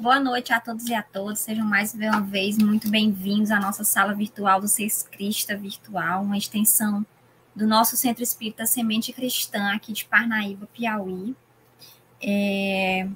Boa 0.00 0.20
noite 0.20 0.52
a 0.52 0.60
todos 0.60 0.86
e 0.86 0.94
a 0.94 1.02
todas. 1.02 1.40
Sejam 1.40 1.66
mais 1.66 1.92
uma 1.92 2.20
vez 2.20 2.56
muito 2.56 2.88
bem-vindos 2.88 3.50
à 3.50 3.58
nossa 3.58 3.82
sala 3.82 4.14
virtual 4.14 4.60
do 4.60 4.68
Seis 4.68 5.02
Crista 5.02 5.56
Virtual, 5.56 6.22
uma 6.22 6.38
extensão 6.38 7.04
do 7.52 7.66
nosso 7.66 7.96
Centro 7.96 8.22
Espírita 8.22 8.64
Semente 8.64 9.12
Cristã 9.12 9.72
aqui 9.74 9.92
de 9.92 10.04
Parnaíba, 10.04 10.68
Piauí. 10.72 11.34
É... 12.22 13.08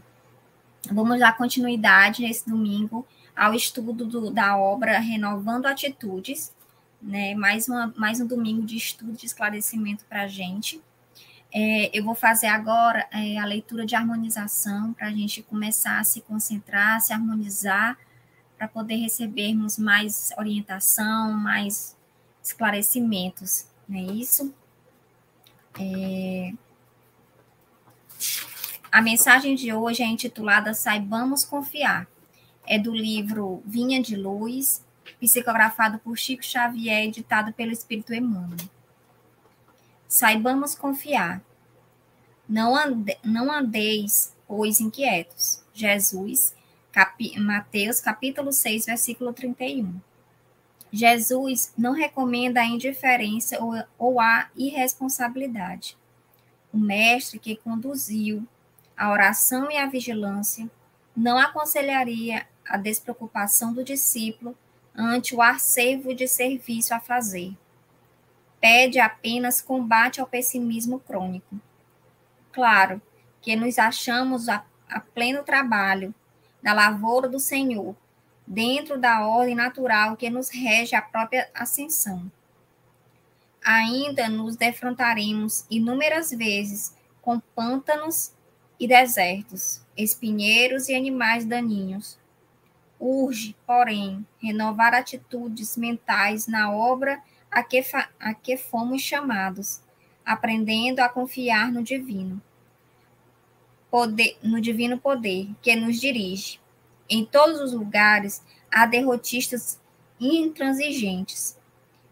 Vamos 0.91 1.21
dar 1.21 1.37
continuidade 1.37 2.23
nesse 2.23 2.51
domingo 2.51 3.07
ao 3.37 3.55
estudo 3.55 4.05
do, 4.05 4.29
da 4.33 4.57
obra 4.57 4.99
Renovando 4.99 5.66
Atitudes, 5.66 6.52
né? 7.01 7.33
Mais, 7.37 7.69
uma, 7.69 7.95
mais 7.96 8.21
um 8.21 8.27
domingo 8.27 8.66
de 8.66 8.77
estudo 8.77 9.12
de 9.12 9.24
esclarecimento 9.24 10.05
para 10.07 10.23
a 10.23 10.27
gente. 10.27 10.83
É, 11.55 11.91
eu 11.97 12.02
vou 12.02 12.15
fazer 12.15 12.47
agora 12.47 13.06
é, 13.12 13.38
a 13.38 13.45
leitura 13.45 13.84
de 13.84 13.95
harmonização 13.95 14.95
para 14.95 15.09
a 15.09 15.10
gente 15.10 15.43
começar 15.43 15.98
a 15.98 16.05
se 16.05 16.23
concentrar, 16.23 17.01
se 17.01 17.12
harmonizar, 17.12 17.98
para 18.56 18.66
poder 18.66 18.97
recebermos 18.97 19.77
mais 19.77 20.33
orientação, 20.38 21.33
mais 21.33 21.96
esclarecimentos, 22.43 23.66
não 23.88 23.98
é 23.98 24.02
isso? 24.02 24.55
É... 25.79 26.52
A 28.90 29.02
mensagem 29.02 29.55
de 29.55 29.73
hoje 29.73 30.02
é 30.02 30.07
intitulada 30.07 30.74
Saibamos 30.74 31.45
Confiar. 31.45 32.07
É 32.66 32.79
do 32.79 32.95
livro 32.95 33.62
Vinha 33.66 34.01
de 34.01 34.16
Luz, 34.16 34.84
psicografado 35.21 35.99
por 35.99 36.16
Chico 36.16 36.45
Xavier, 36.45 37.05
editado 37.05 37.52
pelo 37.52 37.73
Espírito 37.73 38.15
Emmanuel. 38.15 38.68
Saibamos 40.13 40.74
confiar. 40.74 41.43
Não, 42.46 42.77
ande, 42.77 43.16
não 43.24 43.51
andeis, 43.51 44.37
pois, 44.46 44.79
inquietos. 44.79 45.65
Jesus, 45.73 46.55
Mateus, 47.38 47.99
capítulo 47.99 48.52
6, 48.52 48.85
versículo 48.85 49.33
31. 49.33 49.99
Jesus 50.93 51.73
não 51.79 51.93
recomenda 51.93 52.60
a 52.60 52.66
indiferença 52.66 53.59
ou, 53.59 53.73
ou 53.99 54.21
a 54.21 54.51
irresponsabilidade. 54.55 55.96
O 56.71 56.77
mestre 56.77 57.38
que 57.38 57.57
conduziu 57.57 58.46
a 58.95 59.10
oração 59.10 59.71
e 59.71 59.79
a 59.79 59.87
vigilância 59.87 60.71
não 61.16 61.38
aconselharia 61.38 62.46
a 62.68 62.77
despreocupação 62.77 63.73
do 63.73 63.83
discípulo 63.83 64.55
ante 64.94 65.34
o 65.34 65.41
acervo 65.41 66.15
de 66.15 66.28
serviço 66.28 66.93
a 66.93 67.00
fazer 67.00 67.56
pede 68.62 69.00
apenas 69.00 69.60
combate 69.60 70.21
ao 70.21 70.27
pessimismo 70.27 71.00
crônico. 71.00 71.60
Claro 72.53 73.03
que 73.41 73.56
nos 73.56 73.77
achamos 73.77 74.49
a, 74.49 74.65
a 74.88 75.00
pleno 75.00 75.43
trabalho 75.43 76.15
da 76.62 76.72
lavoura 76.72 77.28
do 77.28 77.41
Senhor, 77.41 77.97
dentro 78.47 78.97
da 79.00 79.27
ordem 79.27 79.56
natural 79.56 80.16
que 80.16 80.31
nos 80.31 80.49
rege 80.49 80.94
a 80.94 81.03
própria 81.03 81.50
ascensão. 81.53 82.31
Ainda 83.65 84.28
nos 84.28 84.55
defrontaremos 84.55 85.66
inúmeras 85.69 86.31
vezes 86.31 86.94
com 87.21 87.41
pântanos 87.41 88.33
e 88.78 88.87
desertos, 88.87 89.84
espinheiros 89.97 90.88
e 90.88 90.94
animais 90.94 91.44
daninhos. 91.44 92.17
Urge, 93.00 93.56
porém, 93.67 94.25
renovar 94.41 94.94
atitudes 94.94 95.77
mentais 95.77 96.47
na 96.47 96.73
obra 96.73 97.21
a 97.53 97.63
que, 97.63 97.85
a 98.19 98.33
que 98.33 98.57
fomos 98.57 99.03
chamados, 99.03 99.83
aprendendo 100.25 101.01
a 101.01 101.09
confiar 101.09 101.71
no 101.71 101.83
divino, 101.83 102.41
poder, 103.91 104.39
no 104.43 104.59
divino 104.59 104.99
poder 104.99 105.51
que 105.61 105.77
nos 105.77 106.01
dirige. 106.01 106.59
Em 107.11 107.27
todos 107.27 107.61
os 107.61 107.75
lugares 107.75 108.43
há 108.71 108.87
derrotistas 108.87 109.79
intransigentes. 110.19 111.59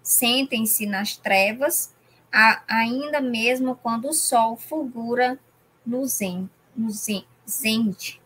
Sentem-se 0.02 0.84
nas 0.84 1.16
trevas, 1.16 1.94
ainda 2.68 3.20
mesmo 3.20 3.76
quando 3.76 4.08
o 4.08 4.12
sol 4.12 4.56
fulgura 4.56 5.38
no, 5.86 6.04
zen, 6.06 6.50
no 6.76 6.90
zen, 6.90 7.24
zente. 7.48 8.20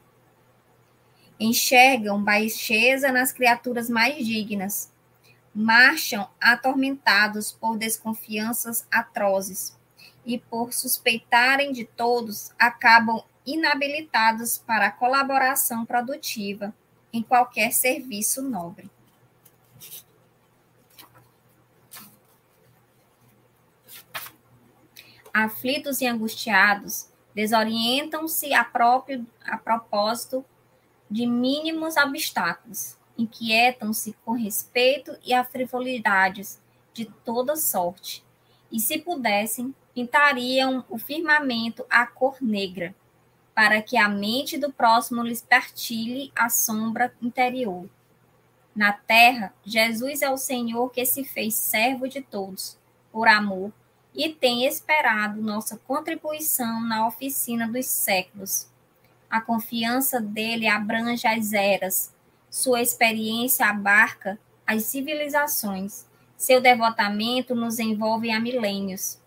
Enxergam 1.38 2.22
baixeza 2.22 3.12
nas 3.12 3.32
criaturas 3.32 3.88
mais 3.88 4.24
dignas, 4.26 4.92
marcham 5.54 6.28
atormentados 6.40 7.52
por 7.52 7.78
desconfianças 7.78 8.86
atrozes 8.90 9.78
e, 10.26 10.38
por 10.38 10.72
suspeitarem 10.72 11.72
de 11.72 11.84
todos, 11.84 12.50
acabam 12.58 13.22
inabilitados 13.46 14.58
para 14.58 14.86
a 14.86 14.90
colaboração 14.90 15.84
produtiva 15.84 16.74
em 17.12 17.22
qualquer 17.22 17.72
serviço 17.72 18.42
nobre. 18.42 18.90
Aflitos 25.32 26.00
e 26.00 26.06
angustiados, 26.06 27.08
desorientam-se 27.34 28.54
a, 28.54 28.64
próprio, 28.64 29.26
a 29.44 29.56
propósito 29.56 30.44
de 31.10 31.26
mínimos 31.26 31.96
obstáculos 31.96 32.96
inquietam-se 33.16 34.16
com 34.24 34.32
respeito 34.32 35.16
e 35.24 35.32
a 35.32 35.44
frivolidades 35.44 36.60
de 36.92 37.06
toda 37.24 37.56
sorte, 37.56 38.24
e 38.70 38.78
se 38.80 38.98
pudessem, 38.98 39.74
pintariam 39.94 40.84
o 40.88 40.98
firmamento 40.98 41.84
à 41.88 42.06
cor 42.06 42.36
negra, 42.40 42.94
para 43.54 43.80
que 43.80 43.96
a 43.96 44.08
mente 44.08 44.58
do 44.58 44.72
próximo 44.72 45.22
lhes 45.22 45.42
partilhe 45.42 46.32
a 46.34 46.48
sombra 46.48 47.14
interior. 47.22 47.88
Na 48.74 48.92
terra, 48.92 49.54
Jesus 49.64 50.22
é 50.22 50.30
o 50.30 50.36
Senhor 50.36 50.90
que 50.90 51.04
se 51.06 51.22
fez 51.24 51.54
servo 51.54 52.08
de 52.08 52.20
todos, 52.20 52.76
por 53.12 53.28
amor, 53.28 53.72
e 54.12 54.28
tem 54.28 54.64
esperado 54.64 55.40
nossa 55.40 55.76
contribuição 55.76 56.80
na 56.80 57.06
oficina 57.06 57.68
dos 57.68 57.86
séculos. 57.86 58.68
A 59.28 59.40
confiança 59.40 60.20
dele 60.20 60.68
abrange 60.68 61.26
as 61.26 61.52
eras, 61.52 62.13
sua 62.54 62.80
experiência 62.80 63.66
abarca 63.66 64.38
as 64.64 64.84
civilizações. 64.84 66.06
Seu 66.36 66.60
devotamento 66.60 67.52
nos 67.52 67.80
envolve 67.80 68.30
há 68.30 68.38
milênios. 68.38 69.18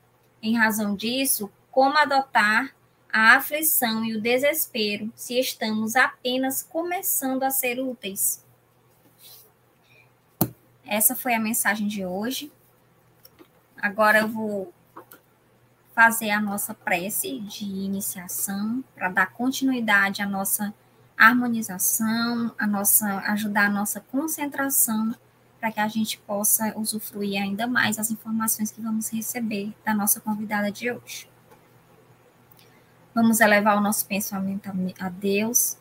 Em 0.42 0.58
razão 0.58 0.96
disso, 0.96 1.52
como 1.70 1.98
adotar 1.98 2.74
a 3.12 3.36
aflição 3.36 4.06
e 4.06 4.16
o 4.16 4.22
desespero 4.22 5.12
se 5.14 5.38
estamos 5.38 5.98
apenas 5.98 6.64
começando 6.64 7.44
a 7.44 7.50
ser 7.50 7.82
úteis? 7.82 8.42
Essa 10.86 11.14
foi 11.14 11.34
a 11.34 11.40
mensagem 11.40 11.86
de 11.86 12.06
hoje. 12.06 12.50
Agora 13.82 14.20
eu 14.20 14.30
vou 14.30 14.74
fazer 15.94 16.30
a 16.30 16.40
nossa 16.40 16.74
prece 16.74 17.40
de 17.42 17.66
iniciação 17.66 18.82
para 18.96 19.10
dar 19.10 19.34
continuidade 19.34 20.22
à 20.22 20.26
nossa 20.26 20.74
harmonização, 21.18 22.54
a 22.58 22.68
nossa 22.68 23.18
ajudar 23.32 23.66
a 23.66 23.72
nossa 23.72 24.00
concentração 24.00 25.16
para 25.60 25.72
que 25.72 25.80
a 25.80 25.88
gente 25.88 26.20
possa 26.20 26.78
usufruir 26.78 27.42
ainda 27.42 27.66
mais 27.66 27.98
as 27.98 28.12
informações 28.12 28.72
que 28.72 28.80
vamos 28.80 29.10
receber 29.12 29.74
da 29.84 29.94
nossa 29.94 30.20
convidada 30.20 30.72
de 30.72 30.92
hoje. 30.92 31.28
Vamos 33.16 33.40
elevar 33.40 33.76
o 33.76 33.82
nosso 33.82 34.06
pensamento 34.06 34.70
a 35.00 35.10
Deus, 35.10 35.76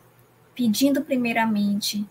pedindo 0.54 1.02
primeiramente 1.02 2.08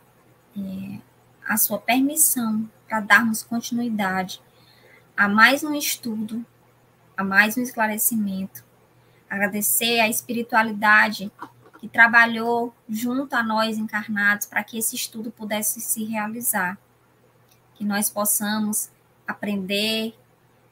é, 0.55 0.99
a 1.47 1.57
sua 1.57 1.79
permissão 1.79 2.69
para 2.87 2.99
darmos 2.99 3.41
continuidade 3.41 4.39
a 5.17 5.27
mais 5.27 5.63
um 5.63 5.73
estudo, 5.73 6.45
a 7.17 7.23
mais 7.23 7.57
um 7.57 7.61
esclarecimento. 7.61 8.63
Agradecer 9.27 9.99
a 9.99 10.07
espiritualidade 10.07 11.31
que 11.79 11.87
trabalhou 11.87 12.73
junto 12.87 13.35
a 13.35 13.43
nós 13.43 13.77
encarnados 13.77 14.47
para 14.47 14.63
que 14.63 14.77
esse 14.77 14.95
estudo 14.95 15.31
pudesse 15.31 15.81
se 15.81 16.03
realizar, 16.03 16.77
que 17.75 17.83
nós 17.83 18.09
possamos 18.09 18.89
aprender 19.27 20.15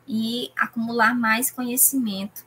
e 0.07 0.51
acumular 0.55 1.15
mais 1.15 1.51
conhecimento, 1.51 2.45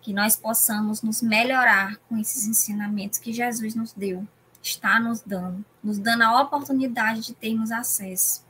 que 0.00 0.12
nós 0.12 0.36
possamos 0.36 1.02
nos 1.02 1.22
melhorar 1.22 1.96
com 2.08 2.18
esses 2.18 2.46
ensinamentos 2.46 3.18
que 3.18 3.32
Jesus 3.32 3.74
nos 3.74 3.92
deu, 3.92 4.26
está 4.62 4.98
nos 4.98 5.20
dando, 5.20 5.64
nos 5.82 5.98
dando 5.98 6.22
a 6.22 6.40
oportunidade 6.42 7.20
de 7.20 7.34
termos 7.34 7.70
acesso. 7.70 8.44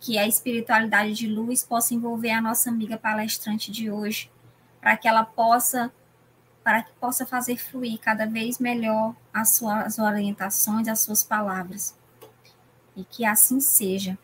Que 0.00 0.18
a 0.18 0.26
espiritualidade 0.26 1.14
de 1.14 1.28
luz 1.28 1.62
possa 1.62 1.94
envolver 1.94 2.32
a 2.32 2.40
nossa 2.40 2.70
amiga 2.70 2.96
palestrante 2.96 3.70
de 3.70 3.88
hoje, 3.90 4.30
para 4.80 4.96
que 4.96 5.06
ela 5.06 5.24
possa 5.24 5.92
para 6.62 6.82
que 6.82 6.92
possa 6.92 7.26
fazer 7.26 7.56
fluir 7.56 7.98
cada 7.98 8.26
vez 8.26 8.58
melhor 8.58 9.14
as 9.32 9.56
suas 9.56 9.98
orientações, 9.98 10.88
as 10.88 11.00
suas 11.00 11.22
palavras. 11.22 11.96
E 12.96 13.04
que 13.04 13.24
assim 13.24 13.60
seja. 13.60 14.18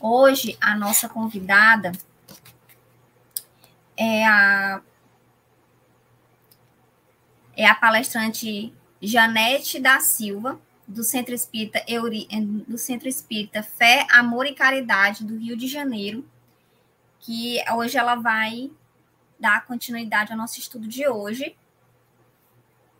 Hoje, 0.00 0.56
a 0.60 0.76
nossa 0.76 1.08
convidada 1.08 1.92
é 3.96 4.24
a, 4.26 4.82
é 7.56 7.66
a 7.66 7.74
palestrante 7.74 8.72
Janete 9.00 9.80
da 9.80 10.00
Silva, 10.00 10.60
do 10.86 11.02
Centro 11.02 11.34
Espírita, 11.34 11.82
Euri, 11.88 12.28
do 12.68 12.76
Centro 12.76 13.08
Espírita 13.08 13.62
Fé, 13.62 14.06
Amor 14.10 14.46
e 14.46 14.54
Caridade 14.54 15.24
do 15.24 15.36
Rio 15.38 15.56
de 15.56 15.66
Janeiro, 15.66 16.24
que 17.20 17.58
hoje 17.72 17.96
ela 17.96 18.16
vai 18.16 18.70
dar 19.38 19.66
continuidade 19.66 20.32
ao 20.32 20.38
nosso 20.38 20.58
estudo 20.58 20.86
de 20.86 21.08
hoje. 21.08 21.56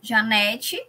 Janete. 0.00 0.86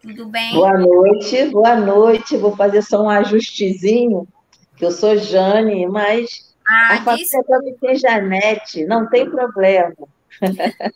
Tudo 0.00 0.26
bem? 0.26 0.52
Boa 0.52 0.78
noite, 0.78 1.46
boa 1.46 1.76
noite. 1.76 2.36
Vou 2.36 2.54
fazer 2.54 2.82
só 2.82 3.02
um 3.02 3.10
ajustezinho, 3.10 4.28
que 4.76 4.84
eu 4.84 4.90
sou 4.90 5.16
Jane, 5.16 5.86
mas 5.86 6.54
ah, 6.66 6.94
a 6.94 7.02
família 7.02 7.44
também 7.44 7.74
tem 7.78 7.96
Janete, 7.96 8.84
não 8.84 9.08
tem 9.08 9.28
problema. 9.30 9.94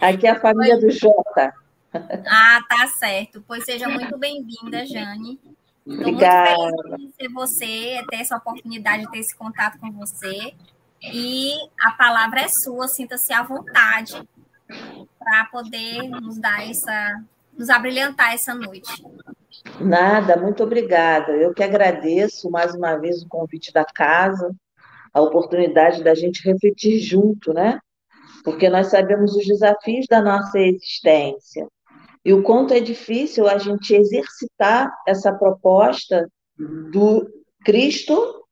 Aqui 0.00 0.26
é 0.26 0.30
a 0.30 0.40
família 0.40 0.78
do 0.78 0.90
Jota. 0.90 1.52
Ah, 1.92 2.64
tá 2.68 2.86
certo. 2.86 3.42
Pois 3.46 3.64
seja 3.64 3.88
muito 3.88 4.16
bem-vinda, 4.16 4.86
Jane. 4.86 5.40
Estou 5.88 6.12
muito 6.12 6.20
feliz 6.20 6.74
de 6.74 6.90
conhecer 6.90 7.28
você, 7.32 8.04
ter 8.10 8.16
essa 8.16 8.36
oportunidade 8.36 9.04
de 9.04 9.10
ter 9.10 9.18
esse 9.20 9.34
contato 9.34 9.78
com 9.78 9.90
você. 9.92 10.52
E 11.02 11.52
a 11.80 11.92
palavra 11.92 12.40
é 12.40 12.48
sua, 12.48 12.86
sinta-se 12.88 13.32
à 13.32 13.42
vontade 13.42 14.22
para 15.18 15.46
poder 15.46 16.02
nos 16.08 16.38
dar 16.38 16.68
essa, 16.68 17.22
nos 17.56 17.70
abrilhantar 17.70 18.34
essa 18.34 18.54
noite. 18.54 19.02
Nada, 19.80 20.36
muito 20.36 20.62
obrigada. 20.62 21.32
Eu 21.32 21.54
que 21.54 21.62
agradeço 21.62 22.50
mais 22.50 22.74
uma 22.74 22.96
vez 22.96 23.22
o 23.22 23.28
convite 23.28 23.72
da 23.72 23.84
casa, 23.84 24.54
a 25.14 25.22
oportunidade 25.22 26.04
da 26.04 26.14
gente 26.14 26.44
refletir 26.44 26.98
junto, 26.98 27.54
né? 27.54 27.78
Porque 28.44 28.68
nós 28.68 28.88
sabemos 28.88 29.34
os 29.34 29.46
desafios 29.46 30.06
da 30.06 30.20
nossa 30.20 30.58
existência 30.58 31.66
e 32.28 32.32
o 32.34 32.42
quanto 32.42 32.74
é 32.74 32.80
difícil 32.80 33.48
a 33.48 33.56
gente 33.56 33.94
exercitar 33.94 34.94
essa 35.06 35.32
proposta 35.32 36.30
do 36.92 37.26
Cristo 37.64 38.44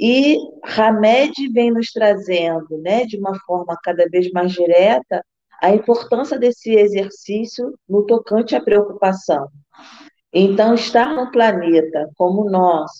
e 0.00 0.38
Hamed 0.64 1.34
vem 1.52 1.70
nos 1.70 1.92
trazendo, 1.92 2.78
né, 2.78 3.04
de 3.04 3.18
uma 3.18 3.38
forma 3.40 3.76
cada 3.84 4.08
vez 4.08 4.30
mais 4.30 4.52
direta, 4.52 5.22
a 5.60 5.68
importância 5.74 6.38
desse 6.38 6.74
exercício 6.74 7.78
no 7.86 8.06
tocante 8.06 8.56
à 8.56 8.62
preocupação. 8.62 9.46
Então, 10.32 10.72
estar 10.72 11.14
no 11.14 11.30
planeta 11.30 12.08
como 12.16 12.50
nós, 12.50 12.90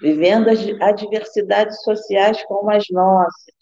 vivendo 0.00 0.48
as 0.48 0.60
adversidades 0.80 1.82
sociais 1.82 2.40
como 2.44 2.70
as 2.70 2.84
nossas, 2.88 3.52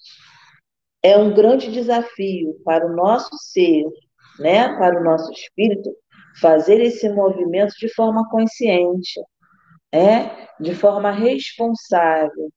é 1.02 1.16
um 1.16 1.32
grande 1.32 1.72
desafio 1.72 2.60
para 2.62 2.86
o 2.86 2.94
nosso 2.94 3.30
ser, 3.38 3.86
né, 4.38 4.68
para 4.76 5.00
o 5.00 5.04
nosso 5.04 5.30
espírito, 5.32 5.90
fazer 6.40 6.80
esse 6.80 7.08
movimento 7.08 7.74
de 7.78 7.92
forma 7.94 8.28
consciente, 8.28 9.20
é, 9.92 10.48
de 10.60 10.74
forma 10.74 11.10
responsável, 11.10 12.50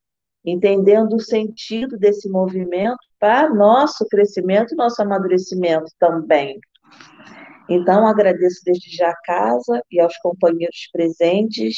entendendo 0.43 1.15
o 1.15 1.19
sentido 1.19 1.97
desse 1.97 2.29
movimento 2.29 2.97
para 3.19 3.53
nosso 3.53 4.07
crescimento, 4.07 4.75
nosso 4.75 5.01
amadurecimento 5.01 5.91
também. 5.99 6.59
Então, 7.69 8.07
agradeço 8.07 8.61
desde 8.63 8.95
já 8.95 9.09
a 9.09 9.21
casa 9.23 9.81
e 9.91 9.99
aos 9.99 10.15
companheiros 10.19 10.89
presentes 10.91 11.77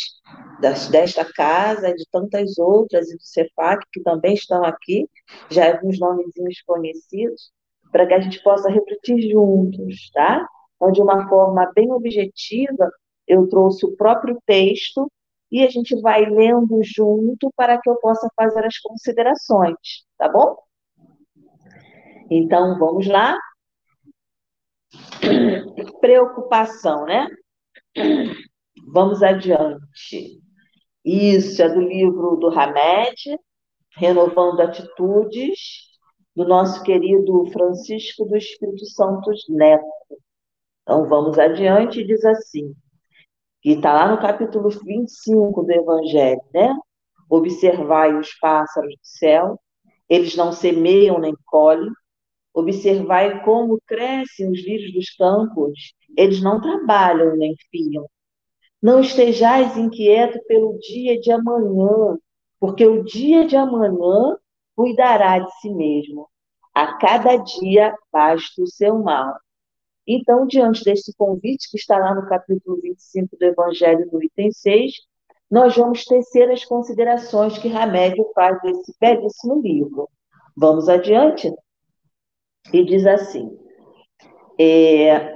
das, 0.62 0.88
desta 0.88 1.26
casa, 1.26 1.94
de 1.94 2.06
tantas 2.12 2.60
outras, 2.60 3.10
e 3.10 3.18
do 3.18 3.24
CEFAC, 3.24 3.84
que 3.92 4.02
também 4.02 4.36
estão 4.36 4.64
aqui, 4.64 5.10
já 5.50 5.72
alguns 5.72 6.00
nomezinhos 6.00 6.62
conhecidos, 6.62 7.52
para 7.92 8.06
que 8.08 8.14
a 8.14 8.20
gente 8.20 8.42
possa 8.44 8.70
refletir 8.70 9.32
juntos, 9.32 10.10
tá? 10.12 10.46
Então, 10.76 10.92
de 10.92 11.02
uma 11.02 11.28
forma 11.28 11.72
bem 11.76 11.92
objetiva, 11.92 12.90
eu 13.28 13.48
trouxe 13.48 13.86
o 13.86 13.96
próprio 13.96 14.42
texto 14.46 15.12
e 15.52 15.64
a 15.64 15.70
gente 15.70 16.00
vai 16.00 16.26
lendo 16.26 16.80
junto 16.84 17.52
para 17.56 17.80
que 17.80 17.90
eu 17.90 17.96
possa 17.96 18.30
fazer 18.36 18.66
as 18.66 18.78
considerações, 18.80 19.76
tá 20.18 20.30
bom? 20.30 20.56
Então, 22.30 22.78
vamos 22.78 23.08
lá. 23.08 23.38
Preocupação, 26.00 27.06
né? 27.06 27.28
Vamos 28.94 29.22
adiante. 29.24 30.40
Isso 31.04 31.62
é 31.62 31.70
do 31.70 31.82
livro 31.82 32.36
do 32.38 32.48
Hamed, 32.48 33.38
Renovando 33.96 34.62
Atitudes, 34.62 35.89
do 36.40 36.48
nosso 36.48 36.82
querido 36.84 37.46
Francisco 37.52 38.24
do 38.24 38.38
Espírito 38.38 38.86
Santo 38.86 39.30
Neto. 39.50 39.84
Então, 40.84 41.06
vamos 41.10 41.38
adiante, 41.38 42.02
diz 42.02 42.24
assim, 42.24 42.74
que 43.62 43.72
está 43.72 43.92
lá 43.92 44.10
no 44.10 44.22
capítulo 44.22 44.70
25 44.70 45.64
do 45.64 45.70
Evangelho, 45.70 46.42
né? 46.54 46.74
Observai 47.30 48.18
os 48.18 48.34
pássaros 48.40 48.90
do 48.90 49.02
céu, 49.04 49.60
eles 50.08 50.34
não 50.38 50.54
semeiam 50.54 51.20
nem 51.20 51.36
colhem, 51.46 51.92
Observai 52.54 53.44
como 53.44 53.80
crescem 53.86 54.50
os 54.50 54.60
lírios 54.64 54.94
dos 54.94 55.10
campos, 55.16 55.94
eles 56.18 56.42
não 56.42 56.62
trabalham 56.62 57.36
nem 57.36 57.54
fiam. 57.70 58.10
Não 58.82 59.02
estejais 59.02 59.76
inquieto 59.78 60.40
pelo 60.48 60.80
dia 60.80 61.20
de 61.20 61.32
amanhã, 61.32 62.18
porque 62.60 62.88
o 62.88 63.04
dia 63.04 63.46
de 63.46 63.56
amanhã 63.56 64.36
cuidará 64.80 65.40
de 65.40 65.52
si 65.60 65.70
mesmo. 65.70 66.30
A 66.74 66.98
cada 66.98 67.36
dia 67.36 67.94
basta 68.10 68.62
o 68.62 68.68
seu 68.68 68.98
mal. 68.98 69.36
Então, 70.08 70.48
diante 70.48 70.86
desse 70.86 71.14
convite 71.18 71.70
que 71.70 71.76
está 71.76 71.98
lá 71.98 72.16
no 72.16 72.30
capítulo 72.30 72.80
25 72.82 73.36
do 73.38 73.44
Evangelho 73.44 74.10
do 74.10 74.24
item 74.24 74.54
6, 74.54 74.94
nós 75.52 75.76
vamos 75.76 76.06
tecer 76.06 76.50
as 76.50 76.64
considerações 76.64 77.58
que 77.58 77.68
Ramédio 77.68 78.26
faz 78.34 78.58
desse 78.62 78.96
belíssimo 79.02 79.62
livro. 79.62 80.08
Vamos 80.56 80.88
adiante? 80.88 81.52
e 82.72 82.86
diz 82.86 83.06
assim: 83.06 83.50
é, 84.58 85.36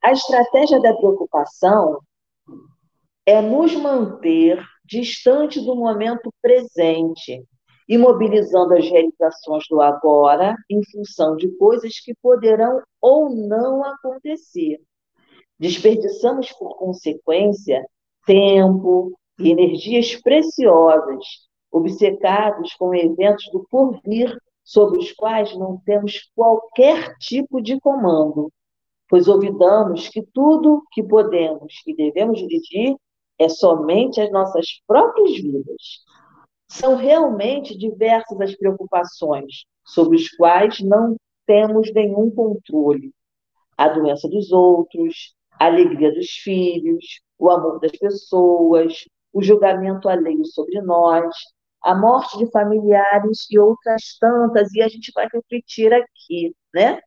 a 0.00 0.12
estratégia 0.12 0.80
da 0.80 0.94
preocupação 0.94 1.98
é 3.26 3.40
nos 3.40 3.74
manter 3.74 4.62
distante 4.84 5.60
do 5.60 5.74
momento 5.74 6.32
presente, 6.40 7.44
imobilizando 7.88 8.74
as 8.74 8.88
realizações 8.88 9.64
do 9.68 9.80
agora 9.80 10.56
em 10.70 10.82
função 10.90 11.36
de 11.36 11.48
coisas 11.56 12.00
que 12.00 12.14
poderão 12.22 12.82
ou 13.00 13.30
não 13.30 13.84
acontecer. 13.84 14.80
Desperdiçamos, 15.58 16.52
por 16.52 16.76
consequência, 16.76 17.86
tempo 18.26 19.12
e 19.38 19.50
energias 19.50 20.16
preciosas, 20.16 21.24
obcecados 21.70 22.74
com 22.74 22.94
eventos 22.94 23.48
do 23.52 23.66
porvir 23.70 24.36
sobre 24.64 24.98
os 24.98 25.12
quais 25.12 25.56
não 25.56 25.80
temos 25.84 26.30
qualquer 26.34 27.16
tipo 27.18 27.60
de 27.60 27.80
comando, 27.80 28.52
pois 29.08 29.28
olvidamos 29.28 30.08
que 30.08 30.22
tudo 30.32 30.82
que 30.92 31.02
podemos 31.02 31.74
e 31.86 31.94
devemos 31.94 32.38
dirigir 32.38 32.96
é 33.38 33.48
somente 33.48 34.20
as 34.20 34.30
nossas 34.30 34.66
próprias 34.86 35.36
vidas. 35.36 36.04
São 36.72 36.96
realmente 36.96 37.76
diversas 37.76 38.40
as 38.40 38.56
preocupações 38.56 39.66
sobre 39.84 40.16
as 40.16 40.26
quais 40.30 40.80
não 40.80 41.16
temos 41.46 41.92
nenhum 41.92 42.30
controle. 42.30 43.12
A 43.76 43.88
doença 43.88 44.26
dos 44.26 44.50
outros, 44.50 45.34
a 45.60 45.66
alegria 45.66 46.10
dos 46.14 46.30
filhos, 46.30 47.20
o 47.38 47.50
amor 47.50 47.78
das 47.78 47.92
pessoas, 47.92 49.04
o 49.34 49.42
julgamento 49.42 50.08
alheio 50.08 50.46
sobre 50.46 50.80
nós, 50.80 51.34
a 51.82 51.94
morte 51.94 52.38
de 52.38 52.50
familiares 52.50 53.46
e 53.50 53.58
outras 53.58 54.16
tantas, 54.18 54.72
e 54.72 54.80
a 54.80 54.88
gente 54.88 55.12
vai 55.14 55.28
refletir 55.30 55.92
aqui, 55.92 56.56
né? 56.74 57.00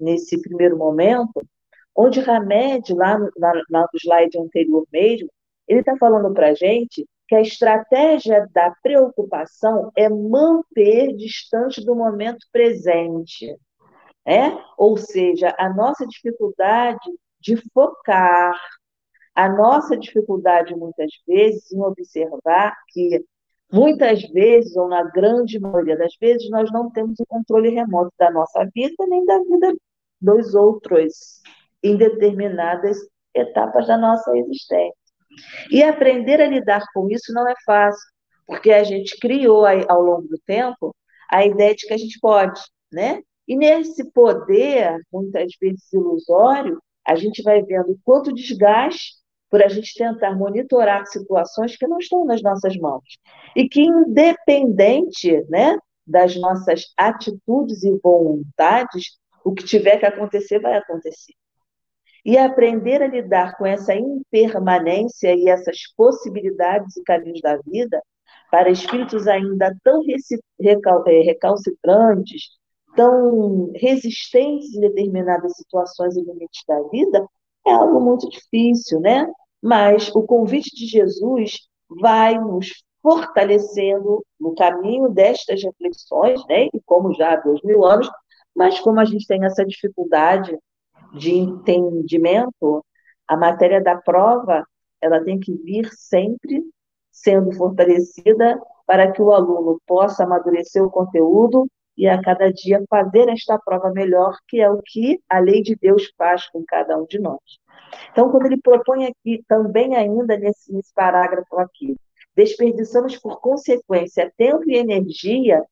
Nesse 0.00 0.40
primeiro 0.40 0.78
momento, 0.78 1.46
onde 1.94 2.20
Hamed, 2.20 2.94
lá 2.94 3.18
no, 3.18 3.30
lá 3.36 3.82
no 3.82 3.98
slide 4.00 4.38
anterior 4.38 4.86
mesmo, 4.90 5.28
ele 5.68 5.80
está 5.80 5.94
falando 5.98 6.32
para 6.32 6.48
a 6.48 6.54
gente 6.54 7.06
que 7.30 7.36
a 7.36 7.42
estratégia 7.42 8.44
da 8.52 8.74
preocupação 8.82 9.92
é 9.96 10.08
manter 10.08 11.14
distante 11.14 11.80
do 11.84 11.94
momento 11.94 12.44
presente. 12.50 13.56
É? 14.26 14.50
Ou 14.76 14.96
seja, 14.96 15.54
a 15.56 15.72
nossa 15.72 16.04
dificuldade 16.08 17.08
de 17.38 17.56
focar, 17.72 18.60
a 19.32 19.48
nossa 19.48 19.96
dificuldade, 19.96 20.74
muitas 20.74 21.12
vezes, 21.24 21.70
em 21.70 21.80
observar 21.80 22.76
que 22.88 23.24
Muitas 23.72 24.20
vezes, 24.30 24.76
ou 24.76 24.88
na 24.88 25.04
grande 25.04 25.60
maioria 25.60 25.96
das 25.96 26.16
vezes, 26.20 26.50
nós 26.50 26.72
não 26.72 26.90
temos 26.90 27.20
o 27.20 27.26
controle 27.26 27.70
remoto 27.70 28.12
da 28.18 28.28
nossa 28.28 28.68
vida 28.74 29.06
nem 29.06 29.24
da 29.24 29.38
vida 29.38 29.76
dos 30.20 30.56
outros 30.56 31.40
em 31.80 31.96
determinadas 31.96 32.98
etapas 33.32 33.86
da 33.86 33.96
nossa 33.96 34.36
existência. 34.36 34.99
E 35.70 35.82
aprender 35.82 36.40
a 36.40 36.46
lidar 36.46 36.84
com 36.92 37.08
isso 37.10 37.32
não 37.32 37.48
é 37.48 37.54
fácil, 37.64 38.08
porque 38.46 38.72
a 38.72 38.84
gente 38.84 39.18
criou 39.18 39.64
ao 39.66 40.02
longo 40.02 40.28
do 40.28 40.38
tempo 40.46 40.94
a 41.30 41.44
ideia 41.46 41.74
de 41.74 41.86
que 41.86 41.94
a 41.94 41.98
gente 41.98 42.18
pode, 42.20 42.60
né? 42.92 43.22
E 43.46 43.56
nesse 43.56 44.10
poder, 44.12 44.96
muitas 45.12 45.52
vezes 45.60 45.92
ilusório, 45.92 46.80
a 47.06 47.14
gente 47.14 47.42
vai 47.42 47.62
vendo 47.62 47.98
quanto 48.04 48.32
desgaste 48.32 49.20
por 49.50 49.62
a 49.62 49.68
gente 49.68 49.94
tentar 49.94 50.36
monitorar 50.36 51.04
situações 51.06 51.76
que 51.76 51.86
não 51.86 51.98
estão 51.98 52.24
nas 52.24 52.40
nossas 52.40 52.76
mãos. 52.76 53.04
E 53.56 53.68
que, 53.68 53.82
independente 53.82 55.44
né, 55.48 55.76
das 56.06 56.36
nossas 56.36 56.92
atitudes 56.96 57.82
e 57.82 57.98
vontades, 58.02 59.18
o 59.44 59.52
que 59.52 59.64
tiver 59.64 59.98
que 59.98 60.06
acontecer, 60.06 60.60
vai 60.60 60.76
acontecer. 60.76 61.34
E 62.24 62.36
aprender 62.36 63.02
a 63.02 63.06
lidar 63.06 63.56
com 63.56 63.66
essa 63.66 63.94
impermanência 63.94 65.34
e 65.34 65.48
essas 65.48 65.78
possibilidades 65.96 66.96
e 66.96 67.02
caminhos 67.02 67.40
da 67.40 67.56
vida, 67.58 68.02
para 68.50 68.70
espíritos 68.70 69.26
ainda 69.28 69.74
tão 69.82 70.02
é, 71.06 71.20
recalcitrantes, 71.22 72.42
tão 72.96 73.70
resistentes 73.76 74.74
em 74.74 74.80
determinadas 74.80 75.56
situações 75.56 76.16
e 76.16 76.22
limites 76.22 76.62
da 76.66 76.82
vida, 76.88 77.26
é 77.66 77.72
algo 77.72 78.00
muito 78.00 78.28
difícil, 78.28 79.00
né? 79.00 79.30
Mas 79.62 80.08
o 80.14 80.22
convite 80.22 80.74
de 80.74 80.86
Jesus 80.86 81.58
vai 81.88 82.38
nos 82.38 82.82
fortalecendo 83.02 84.24
no 84.38 84.54
caminho 84.54 85.08
destas 85.08 85.62
reflexões, 85.62 86.40
né? 86.48 86.66
E 86.66 86.80
como 86.84 87.14
já 87.14 87.34
há 87.34 87.36
dois 87.36 87.60
mil 87.62 87.84
anos, 87.84 88.10
mas 88.54 88.80
como 88.80 89.00
a 89.00 89.04
gente 89.04 89.26
tem 89.26 89.44
essa 89.44 89.64
dificuldade 89.64 90.56
de 91.12 91.34
entendimento, 91.34 92.84
a 93.26 93.36
matéria 93.36 93.82
da 93.82 93.96
prova 93.96 94.64
ela 95.00 95.22
tem 95.24 95.38
que 95.38 95.52
vir 95.52 95.88
sempre 95.92 96.62
sendo 97.10 97.52
fortalecida 97.52 98.60
para 98.86 99.10
que 99.12 99.22
o 99.22 99.32
aluno 99.32 99.80
possa 99.86 100.24
amadurecer 100.24 100.82
o 100.82 100.90
conteúdo 100.90 101.66
e 101.96 102.08
a 102.08 102.20
cada 102.20 102.52
dia 102.52 102.82
fazer 102.88 103.28
esta 103.28 103.58
prova 103.58 103.90
melhor, 103.90 104.36
que 104.48 104.60
é 104.60 104.70
o 104.70 104.80
que 104.82 105.20
a 105.28 105.38
lei 105.38 105.62
de 105.62 105.76
Deus 105.76 106.10
faz 106.16 106.48
com 106.48 106.64
cada 106.66 106.96
um 106.96 107.06
de 107.06 107.18
nós. 107.18 107.40
Então, 108.10 108.30
quando 108.30 108.46
ele 108.46 108.60
propõe 108.60 109.06
aqui, 109.06 109.44
também 109.46 109.94
ainda 109.96 110.36
nesse, 110.36 110.72
nesse 110.72 110.92
parágrafo 110.94 111.58
aqui, 111.58 111.96
desperdiçamos 112.34 113.16
por 113.18 113.40
consequência 113.40 114.32
tempo 114.36 114.62
e 114.66 114.76
energia 114.76 115.62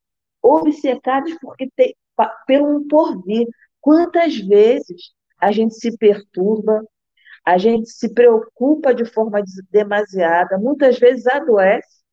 obcecados 0.41 1.35
porque 1.41 1.69
te, 1.75 1.95
pelo 2.45 2.77
um 2.77 2.87
porvir. 2.87 3.47
Quantas 3.81 4.37
vezes 4.37 5.13
a 5.41 5.51
gente 5.51 5.75
se 5.75 5.97
perturba, 5.97 6.83
a 7.45 7.57
gente 7.57 7.89
se 7.89 8.13
preocupa 8.13 8.93
de 8.93 9.05
forma 9.05 9.41
demasiada, 9.71 10.57
muitas 10.57 10.99
vezes 10.99 11.25
adoece, 11.27 12.03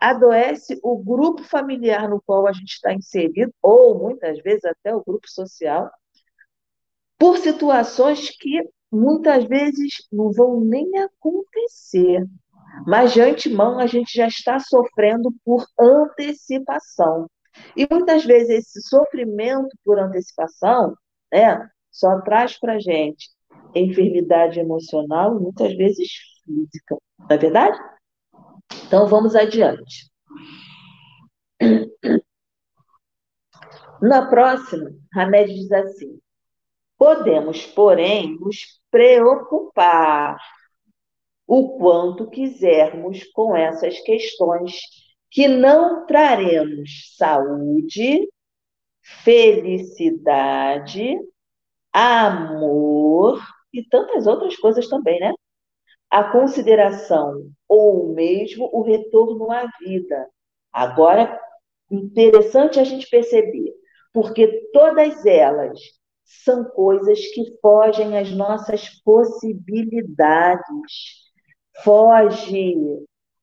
adoece 0.00 0.78
o 0.82 0.98
grupo 1.02 1.42
familiar 1.44 2.08
no 2.08 2.20
qual 2.20 2.46
a 2.46 2.52
gente 2.52 2.72
está 2.72 2.92
inserido, 2.92 3.52
ou 3.62 3.98
muitas 3.98 4.40
vezes 4.42 4.64
até 4.64 4.94
o 4.94 5.02
grupo 5.04 5.28
social, 5.28 5.90
por 7.18 7.38
situações 7.38 8.30
que 8.30 8.68
muitas 8.90 9.44
vezes 9.44 10.06
não 10.12 10.32
vão 10.32 10.60
nem 10.60 10.98
acontecer, 10.98 12.26
mas 12.86 13.12
de 13.12 13.20
antemão 13.20 13.78
a 13.78 13.86
gente 13.86 14.12
já 14.14 14.26
está 14.26 14.58
sofrendo 14.58 15.32
por 15.44 15.64
antecipação. 15.78 17.28
E 17.76 17.86
muitas 17.90 18.24
vezes 18.24 18.50
esse 18.50 18.82
sofrimento 18.82 19.68
por 19.84 19.98
antecipação 19.98 20.96
né, 21.32 21.70
só 21.92 22.20
traz 22.22 22.58
para 22.58 22.74
a 22.74 22.80
gente 22.80 23.30
enfermidade 23.74 24.58
emocional 24.58 25.36
e 25.36 25.40
muitas 25.40 25.74
vezes 25.76 26.08
física. 26.44 26.96
Não 27.18 27.28
é 27.30 27.36
verdade? 27.36 27.78
Então 28.86 29.06
vamos 29.06 29.36
adiante. 29.36 30.10
Na 34.00 34.26
próxima, 34.28 34.90
Hamed 35.14 35.54
diz 35.54 35.70
assim: 35.70 36.18
podemos, 36.98 37.64
porém, 37.66 38.36
nos 38.40 38.80
preocupar 38.90 40.36
o 41.46 41.78
quanto 41.78 42.28
quisermos 42.30 43.24
com 43.32 43.56
essas 43.56 44.00
questões 44.00 44.74
que 45.30 45.46
não 45.48 46.04
traremos 46.06 47.14
saúde, 47.16 48.28
felicidade, 49.22 51.16
amor 51.92 53.40
e 53.72 53.82
tantas 53.84 54.26
outras 54.26 54.56
coisas 54.56 54.88
também, 54.88 55.18
né? 55.20 55.32
A 56.10 56.24
consideração 56.24 57.50
ou 57.68 58.14
mesmo 58.14 58.68
o 58.72 58.82
retorno 58.82 59.50
à 59.50 59.66
vida. 59.80 60.28
Agora, 60.72 61.40
interessante 61.90 62.78
a 62.80 62.84
gente 62.84 63.08
perceber, 63.08 63.72
porque 64.12 64.68
todas 64.72 65.24
elas 65.26 65.78
são 66.24 66.64
coisas 66.64 67.18
que 67.28 67.58
fogem 67.60 68.18
às 68.18 68.30
nossas 68.30 68.88
possibilidades, 69.04 70.62
foge 71.84 72.74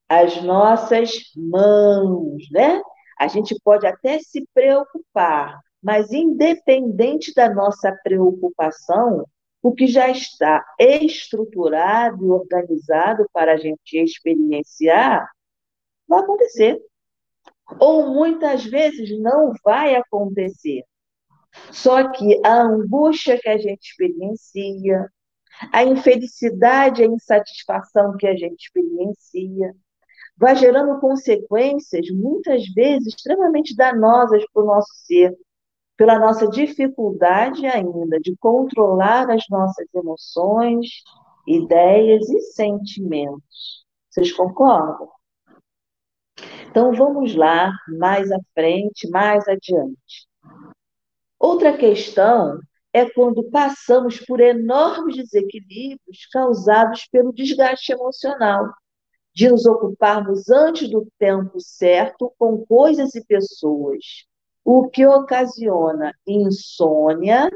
às 0.08 0.42
nossas 0.42 1.12
mãos, 1.36 2.44
né? 2.52 2.82
A 3.20 3.28
gente 3.28 3.56
pode 3.64 3.86
até 3.86 4.20
se 4.20 4.48
preocupar, 4.54 5.60
mas 5.82 6.12
independente 6.12 7.34
da 7.34 7.54
nossa 7.54 7.92
preocupação, 8.04 9.26
o 9.62 9.74
que 9.74 9.88
já 9.88 10.10
está 10.10 10.66
estruturado 10.80 12.26
e 12.26 12.30
organizado 12.30 13.28
para 13.34 13.54
a 13.54 13.58
gente 13.58 13.98
experienciar, 13.98 15.30
vai 16.08 16.20
acontecer. 16.20 16.82
Ou 17.80 18.14
muitas 18.14 18.66
vezes 18.66 19.20
não 19.20 19.54
vai 19.64 19.96
acontecer. 19.96 20.84
Só 21.72 22.10
que 22.12 22.40
a 22.46 22.62
angústia 22.62 23.40
que 23.40 23.50
a 23.50 23.58
gente 23.58 23.90
experiencia, 23.90 25.12
a 25.74 25.84
infelicidade, 25.84 27.04
a 27.04 27.08
insatisfação 27.08 28.16
que 28.18 28.28
a 28.28 28.36
gente 28.36 28.64
experiencia, 28.64 29.76
vai 30.38 30.56
gerando 30.56 31.00
consequências, 31.02 32.10
muitas 32.12 32.66
vezes, 32.70 33.14
extremamente 33.14 33.76
danosas 33.76 34.44
para 34.54 34.64
o 34.64 34.66
nosso 34.66 34.94
ser, 35.06 35.38
pela 36.00 36.18
nossa 36.18 36.48
dificuldade 36.48 37.68
ainda 37.68 38.22
de 38.22 38.34
controlar 38.38 39.30
as 39.30 39.44
nossas 39.50 39.86
emoções, 39.94 40.88
ideias 41.46 42.30
e 42.30 42.40
sentimentos. 42.54 43.86
Vocês 44.10 44.32
concordam? 44.32 45.10
Então 46.70 46.94
vamos 46.94 47.36
lá, 47.36 47.74
mais 48.00 48.32
à 48.32 48.40
frente, 48.54 49.10
mais 49.10 49.46
adiante. 49.46 50.26
Outra 51.38 51.76
questão 51.76 52.62
é 52.94 53.10
quando 53.10 53.50
passamos 53.50 54.22
por 54.22 54.40
enormes 54.40 55.18
desequilíbrios 55.18 56.28
causados 56.32 57.10
pelo 57.12 57.34
desgaste 57.34 57.92
emocional, 57.92 58.74
de 59.36 59.50
nos 59.50 59.66
ocuparmos 59.66 60.50
antes 60.50 60.90
do 60.90 61.06
tempo 61.20 61.60
certo 61.60 62.34
com 62.40 62.66
coisas 62.66 63.16
e 63.16 63.26
pessoas 63.26 64.29
o 64.64 64.90
que 64.90 65.06
ocasiona 65.06 66.14
insônia, 66.28 67.50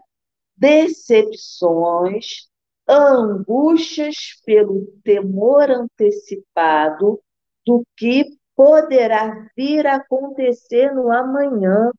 decepções, 0.55 2.47
angústias 2.87 4.41
pelo 4.45 4.87
temor 5.03 5.69
antecipado 5.69 7.21
do 7.65 7.85
que 7.95 8.25
poderá 8.55 9.47
vir 9.55 9.87
a 9.87 9.95
acontecer 9.95 10.93
no 10.93 11.11
amanhã. 11.11 11.91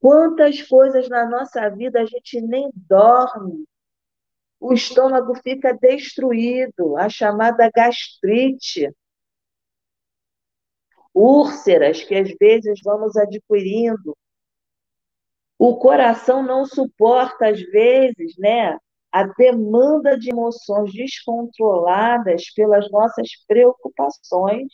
Quantas 0.00 0.62
coisas 0.62 1.08
na 1.08 1.28
nossa 1.28 1.68
vida 1.70 2.00
a 2.00 2.04
gente 2.04 2.40
nem 2.40 2.70
dorme. 2.74 3.64
O 4.60 4.72
estômago 4.72 5.34
fica 5.42 5.72
destruído, 5.72 6.96
a 6.96 7.08
chamada 7.08 7.70
gastrite 7.74 8.92
úlceras 11.18 12.02
que 12.04 12.14
às 12.14 12.30
vezes 12.38 12.80
vamos 12.84 13.16
adquirindo. 13.16 14.16
O 15.58 15.76
coração 15.76 16.42
não 16.42 16.64
suporta, 16.64 17.48
às 17.48 17.60
vezes, 17.60 18.36
né, 18.38 18.78
a 19.10 19.24
demanda 19.24 20.16
de 20.16 20.30
emoções 20.30 20.92
descontroladas 20.92 22.50
pelas 22.54 22.88
nossas 22.90 23.28
preocupações. 23.48 24.72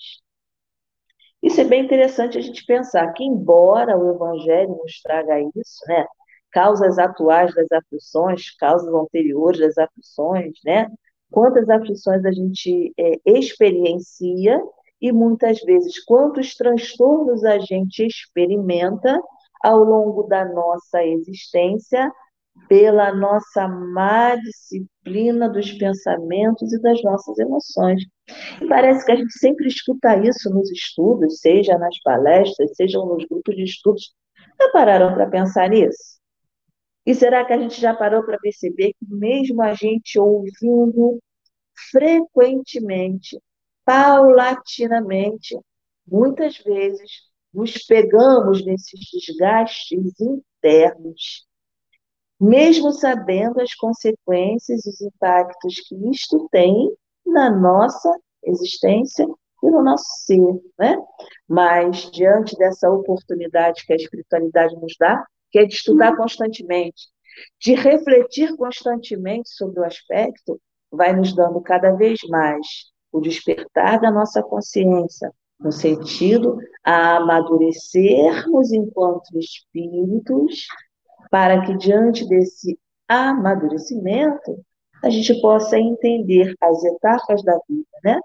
Isso 1.43 1.61
é 1.61 1.65
bem 1.65 1.85
interessante 1.85 2.37
a 2.37 2.41
gente 2.41 2.65
pensar 2.67 3.11
que, 3.13 3.25
embora 3.25 3.97
o 3.97 4.15
Evangelho 4.15 4.77
nos 4.77 5.01
traga 5.03 5.41
isso, 5.41 5.81
né, 5.89 6.05
causas 6.51 6.99
atuais 6.99 7.55
das 7.55 7.71
aflições, 7.73 8.55
causas 8.57 8.93
anteriores 8.93 9.61
das 9.61 9.79
aflições, 9.79 10.53
né, 10.65 10.91
quantas 11.31 11.69
aflições 11.71 12.25
a 12.25 12.33
gente 12.33 12.93
é, 12.99 13.21
experiencia 13.25 14.61
e 15.05 15.13
muitas 15.13 15.61
vezes 15.61 16.03
quantos 16.03 16.55
transtornos 16.55 17.45
a 17.45 17.59
gente 17.59 18.07
experimenta 18.07 19.21
ao 19.63 19.85
longo 19.85 20.23
da 20.23 20.47
nossa 20.47 21.05
existência 21.05 22.11
pela 22.71 23.15
nossa 23.15 23.69
má 23.69 24.35
disciplina 24.37 25.47
dos 25.51 25.71
pensamentos 25.73 26.73
e 26.73 26.81
das 26.81 27.03
nossas 27.03 27.39
emoções. 27.39 28.03
E 28.63 28.67
parece 28.67 29.05
que 29.05 29.13
a 29.13 29.17
gente 29.17 29.39
sempre 29.39 29.67
escuta 29.69 30.17
isso 30.27 30.49
nos 30.49 30.71
estudos, 30.71 31.39
seja 31.39 31.77
nas 31.77 32.01
palestras, 32.03 32.75
seja 32.75 32.99
nos 32.99 33.27
grupos 33.27 33.55
de 33.55 33.65
estudos. 33.65 34.15
Já 34.59 34.71
pararam 34.71 35.13
para 35.13 35.29
pensar 35.29 35.69
nisso? 35.69 36.19
E 37.05 37.15
será 37.15 37.45
que 37.45 37.53
a 37.53 37.59
gente 37.59 37.79
já 37.79 37.93
parou 37.93 38.25
para 38.25 38.39
perceber 38.39 38.95
que, 38.99 39.07
mesmo 39.07 39.61
a 39.61 39.75
gente 39.75 40.19
ouvindo 40.19 41.19
frequentemente, 41.91 43.39
paulatinamente, 43.85 45.59
muitas 46.07 46.59
vezes 46.59 47.11
nos 47.53 47.79
pegamos 47.85 48.65
nesses 48.65 49.01
desgastes 49.13 50.21
internos, 50.21 51.47
mesmo 52.41 52.93
sabendo 52.93 53.61
as 53.61 53.75
consequências 53.75 54.85
e 54.85 54.91
os 54.91 55.01
impactos 55.01 55.81
que 55.89 55.95
isto 56.11 56.49
tem 56.51 56.93
na 57.25 57.51
nossa 57.51 58.13
existência 58.43 59.27
e 59.63 59.71
no 59.71 59.83
nosso 59.83 60.05
ser, 60.27 60.61
né? 60.79 60.97
Mas 61.49 62.11
diante 62.11 62.57
dessa 62.57 62.91
oportunidade 62.91 63.87
que 63.87 63.93
a 63.93 63.97
espiritualidade 63.97 64.75
nos 64.77 64.95
dá, 64.99 65.25
que 65.51 65.61
é 65.61 65.65
de 65.65 65.75
estudar 65.75 66.11
uhum. 66.11 66.19
constantemente, 66.19 67.09
de 67.61 67.75
refletir 67.75 68.55
constantemente 68.57 69.49
sobre 69.51 69.81
o 69.81 69.85
aspecto, 69.85 70.61
vai 70.91 71.15
nos 71.15 71.35
dando 71.35 71.61
cada 71.61 71.93
vez 71.93 72.21
mais 72.29 72.94
o 73.15 73.21
despertar 73.21 74.01
da 74.01 74.11
nossa 74.11 74.43
consciência, 74.43 75.33
no 75.61 75.71
sentido 75.71 76.59
a 76.83 77.19
amadurecermos 77.19 78.73
enquanto 78.73 79.39
espíritos, 79.39 80.67
para 81.31 81.65
que 81.65 81.77
diante 81.77 82.27
desse 82.29 82.77
amadurecimento 83.07 84.61
a 85.01 85.09
gente 85.11 85.41
possa 85.41 85.79
entender 85.79 86.57
as 86.61 86.83
etapas 86.83 87.41
da 87.45 87.57
vida, 87.69 87.87
né? 88.03 88.19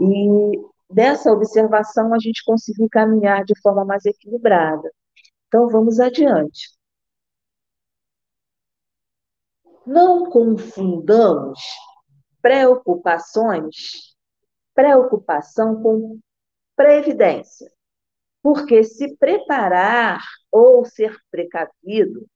E 0.00 0.60
dessa 0.90 1.30
observação 1.30 2.12
a 2.12 2.18
gente 2.18 2.42
conseguir 2.44 2.88
caminhar 2.88 3.44
de 3.44 3.54
forma 3.60 3.84
mais 3.84 4.04
equilibrada. 4.04 4.90
Então, 5.46 5.68
vamos 5.68 6.00
adiante. 6.00 6.76
Não 9.86 10.28
confundamos 10.30 11.60
preocupações, 12.44 14.14
preocupação 14.74 15.82
com 15.82 16.20
previdência. 16.76 17.72
Porque 18.42 18.84
se 18.84 19.16
preparar 19.16 20.22
ou 20.52 20.84
ser 20.84 21.16
precavido 21.30 22.26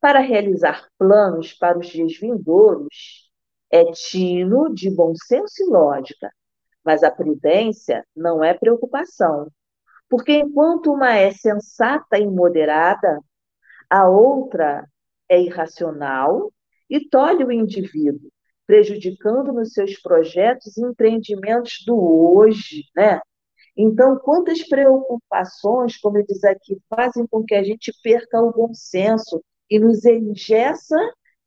para 0.00 0.20
realizar 0.20 0.88
planos 0.96 1.52
para 1.52 1.78
os 1.78 1.86
dias 1.86 2.16
vindouros 2.16 3.30
é 3.70 3.92
tino 3.92 4.72
de 4.72 4.90
bom 4.90 5.12
senso 5.14 5.62
e 5.62 5.66
lógica, 5.66 6.32
mas 6.82 7.02
a 7.02 7.10
prudência 7.10 8.06
não 8.16 8.42
é 8.42 8.54
preocupação, 8.54 9.52
porque 10.08 10.32
enquanto 10.32 10.90
uma 10.90 11.14
é 11.14 11.30
sensata 11.30 12.16
e 12.18 12.26
moderada, 12.26 13.20
a 13.90 14.08
outra 14.08 14.88
é 15.28 15.38
irracional 15.38 16.50
e 16.88 17.06
tolhe 17.06 17.44
o 17.44 17.52
indivíduo, 17.52 18.30
prejudicando 18.68 19.50
nos 19.50 19.72
seus 19.72 19.98
projetos 19.98 20.76
e 20.76 20.84
empreendimentos 20.84 21.82
do 21.86 21.96
hoje, 22.36 22.84
né? 22.94 23.18
Então, 23.74 24.18
quantas 24.18 24.62
preocupações, 24.68 25.96
como 25.96 26.22
diz 26.22 26.44
aqui, 26.44 26.78
fazem 26.90 27.26
com 27.26 27.42
que 27.42 27.54
a 27.54 27.62
gente 27.62 27.90
perca 28.02 28.42
o 28.42 28.52
bom 28.52 28.74
senso 28.74 29.42
e 29.70 29.78
nos 29.78 30.04
engessa 30.04 30.96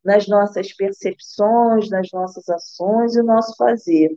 nas 0.04 0.26
nossas 0.26 0.72
percepções, 0.74 1.88
nas 1.90 2.08
nossas 2.12 2.48
ações 2.48 3.14
e 3.14 3.20
o 3.20 3.24
nosso 3.24 3.54
fazer. 3.56 4.10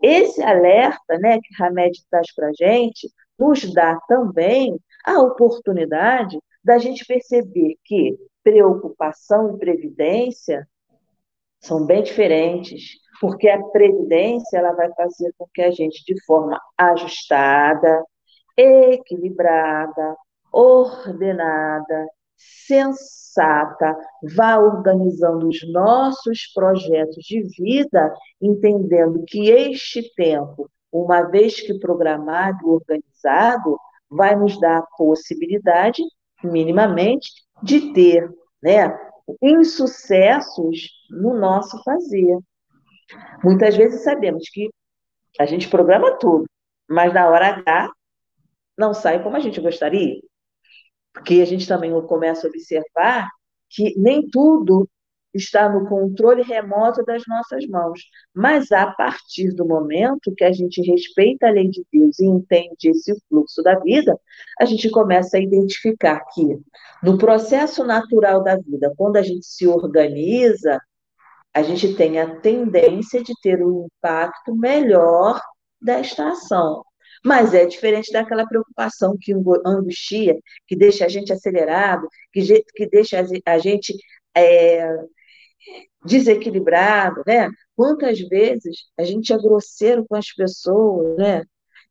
Esse 0.00 0.40
alerta 0.42 1.18
né, 1.18 1.40
que 1.42 1.60
Hamed 1.60 1.98
traz 2.08 2.32
para 2.34 2.48
a 2.48 2.52
gente 2.52 3.10
nos 3.36 3.72
dá 3.74 3.98
também 4.06 4.78
a 5.04 5.20
oportunidade 5.20 6.38
da 6.62 6.78
gente 6.78 7.04
perceber 7.04 7.76
que 7.84 8.16
preocupação 8.44 9.56
e 9.56 9.58
previdência 9.58 10.68
são 11.62 11.86
bem 11.86 12.02
diferentes, 12.02 12.98
porque 13.20 13.48
a 13.48 13.62
previdência 13.68 14.58
ela 14.58 14.72
vai 14.72 14.92
fazer 14.94 15.32
com 15.38 15.46
que 15.54 15.62
a 15.62 15.70
gente, 15.70 16.04
de 16.04 16.20
forma 16.24 16.60
ajustada, 16.76 18.04
equilibrada, 18.56 20.16
ordenada, 20.52 22.06
sensata, 22.66 23.96
vá 24.34 24.58
organizando 24.58 25.48
os 25.48 25.60
nossos 25.72 26.52
projetos 26.52 27.24
de 27.24 27.42
vida, 27.56 28.12
entendendo 28.40 29.24
que 29.26 29.50
este 29.50 30.12
tempo, 30.14 30.68
uma 30.90 31.22
vez 31.22 31.60
que 31.60 31.78
programado 31.78 32.58
e 32.62 32.70
organizado, 32.70 33.78
vai 34.10 34.36
nos 34.36 34.60
dar 34.60 34.78
a 34.78 34.86
possibilidade, 34.96 36.02
minimamente, 36.42 37.30
de 37.62 37.92
ter 37.92 38.28
né, 38.62 38.94
insucessos 39.40 40.90
no 41.10 41.34
nosso 41.38 41.82
fazer. 41.82 42.38
Muitas 43.42 43.76
vezes 43.76 44.02
sabemos 44.02 44.48
que 44.50 44.70
a 45.38 45.46
gente 45.46 45.68
programa 45.68 46.18
tudo, 46.18 46.46
mas 46.88 47.12
na 47.12 47.28
hora 47.28 47.62
H 47.66 47.90
não 48.76 48.94
sai 48.94 49.22
como 49.22 49.36
a 49.36 49.40
gente 49.40 49.60
gostaria. 49.60 50.20
Porque 51.12 51.40
a 51.42 51.44
gente 51.44 51.68
também 51.68 51.90
começa 52.06 52.46
a 52.46 52.50
observar 52.50 53.28
que 53.68 53.94
nem 53.98 54.28
tudo 54.28 54.88
está 55.34 55.68
no 55.68 55.86
controle 55.88 56.42
remoto 56.42 57.04
das 57.04 57.22
nossas 57.26 57.66
mãos. 57.66 58.00
Mas 58.34 58.70
a 58.70 58.86
partir 58.86 59.52
do 59.54 59.66
momento 59.66 60.34
que 60.36 60.44
a 60.44 60.52
gente 60.52 60.82
respeita 60.82 61.48
a 61.48 61.50
lei 61.50 61.68
de 61.68 61.84
Deus 61.92 62.18
e 62.18 62.26
entende 62.26 62.90
esse 62.90 63.14
fluxo 63.28 63.62
da 63.62 63.78
vida, 63.78 64.18
a 64.60 64.64
gente 64.64 64.90
começa 64.90 65.36
a 65.36 65.40
identificar 65.40 66.20
que 66.32 66.58
no 67.02 67.18
processo 67.18 67.84
natural 67.84 68.42
da 68.42 68.56
vida, 68.56 68.92
quando 68.96 69.16
a 69.16 69.22
gente 69.22 69.46
se 69.46 69.66
organiza, 69.66 70.78
a 71.54 71.62
gente 71.62 71.94
tem 71.94 72.18
a 72.18 72.40
tendência 72.40 73.22
de 73.22 73.32
ter 73.42 73.62
um 73.62 73.86
impacto 73.86 74.54
melhor 74.54 75.40
desta 75.80 76.28
ação. 76.28 76.84
Mas 77.24 77.54
é 77.54 77.64
diferente 77.66 78.12
daquela 78.12 78.46
preocupação 78.46 79.16
que 79.20 79.32
angustia, 79.64 80.36
que 80.66 80.74
deixa 80.74 81.04
a 81.04 81.08
gente 81.08 81.32
acelerado, 81.32 82.08
que, 82.32 82.42
que 82.74 82.86
deixa 82.86 83.24
a 83.46 83.58
gente 83.58 83.94
é, 84.34 84.88
desequilibrado, 86.04 87.22
né? 87.26 87.48
Quantas 87.76 88.20
vezes 88.20 88.86
a 88.98 89.04
gente 89.04 89.32
é 89.32 89.38
grosseiro 89.38 90.04
com 90.08 90.16
as 90.16 90.32
pessoas, 90.32 91.16
né? 91.16 91.44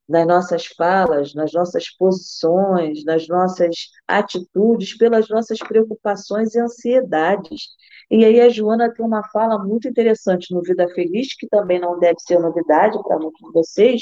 Nas 0.07 0.27
nossas 0.27 0.65
falas, 0.65 1.33
nas 1.33 1.53
nossas 1.53 1.89
posições, 1.95 3.05
nas 3.05 3.27
nossas 3.27 3.75
atitudes, 4.07 4.97
pelas 4.97 5.29
nossas 5.29 5.59
preocupações 5.59 6.53
e 6.53 6.59
ansiedades. 6.59 7.69
E 8.09 8.25
aí 8.25 8.41
a 8.41 8.49
Joana 8.49 8.93
tem 8.93 9.05
uma 9.05 9.23
fala 9.29 9.57
muito 9.57 9.87
interessante 9.87 10.53
no 10.53 10.61
Vida 10.61 10.87
Feliz, 10.89 11.33
que 11.35 11.47
também 11.47 11.79
não 11.79 11.97
deve 11.97 12.19
ser 12.19 12.39
novidade 12.39 13.01
para 13.03 13.17
muitos 13.17 13.39
de 13.39 13.53
vocês, 13.53 14.01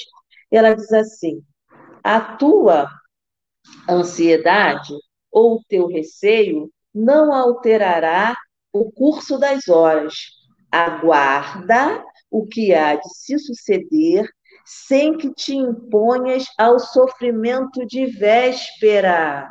ela 0.51 0.73
diz 0.73 0.91
assim: 0.91 1.43
a 2.03 2.19
tua 2.19 2.89
ansiedade 3.87 4.93
ou 5.31 5.55
o 5.57 5.63
teu 5.67 5.87
receio 5.87 6.71
não 6.93 7.31
alterará 7.31 8.35
o 8.73 8.91
curso 8.91 9.37
das 9.37 9.67
horas. 9.67 10.13
Aguarda 10.71 12.03
o 12.29 12.45
que 12.45 12.73
há 12.73 12.95
de 12.95 13.09
se 13.09 13.39
suceder 13.39 14.29
sem 14.65 15.17
que 15.17 15.33
te 15.33 15.55
imponhas 15.55 16.45
ao 16.57 16.79
sofrimento 16.79 17.85
de 17.87 18.05
véspera. 18.05 19.49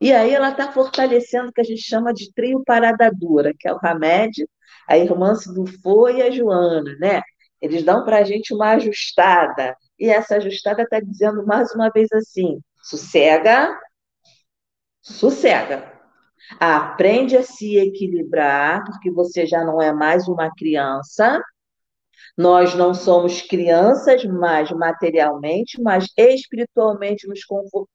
E 0.00 0.12
aí 0.12 0.34
ela 0.34 0.50
está 0.50 0.72
fortalecendo 0.72 1.50
o 1.50 1.52
que 1.52 1.60
a 1.60 1.64
gente 1.64 1.82
chama 1.82 2.12
de 2.14 2.32
trio 2.32 2.62
parada 2.64 3.10
dura, 3.12 3.52
que 3.56 3.68
é 3.68 3.72
o 3.72 3.78
Hamed, 3.82 4.48
a 4.88 4.96
irmã 4.96 5.34
Sidufo 5.34 6.08
e 6.08 6.22
a 6.22 6.30
Joana, 6.30 6.96
né? 6.98 7.22
Eles 7.60 7.84
dão 7.84 8.04
para 8.04 8.18
a 8.18 8.24
gente 8.24 8.52
uma 8.54 8.70
ajustada. 8.72 9.76
E 9.98 10.08
essa 10.08 10.36
ajustada 10.36 10.82
está 10.82 10.98
dizendo 10.98 11.46
mais 11.46 11.72
uma 11.74 11.90
vez 11.90 12.10
assim: 12.12 12.58
sossega, 12.82 13.78
sossega. 15.00 15.91
Aprende 16.58 17.36
a 17.36 17.42
se 17.42 17.76
equilibrar, 17.76 18.84
porque 18.84 19.10
você 19.10 19.46
já 19.46 19.64
não 19.64 19.80
é 19.80 19.92
mais 19.92 20.28
uma 20.28 20.50
criança. 20.54 21.42
Nós 22.36 22.74
não 22.74 22.94
somos 22.94 23.42
crianças 23.42 24.24
mais 24.24 24.70
materialmente, 24.70 25.80
mas 25.82 26.06
espiritualmente 26.16 27.26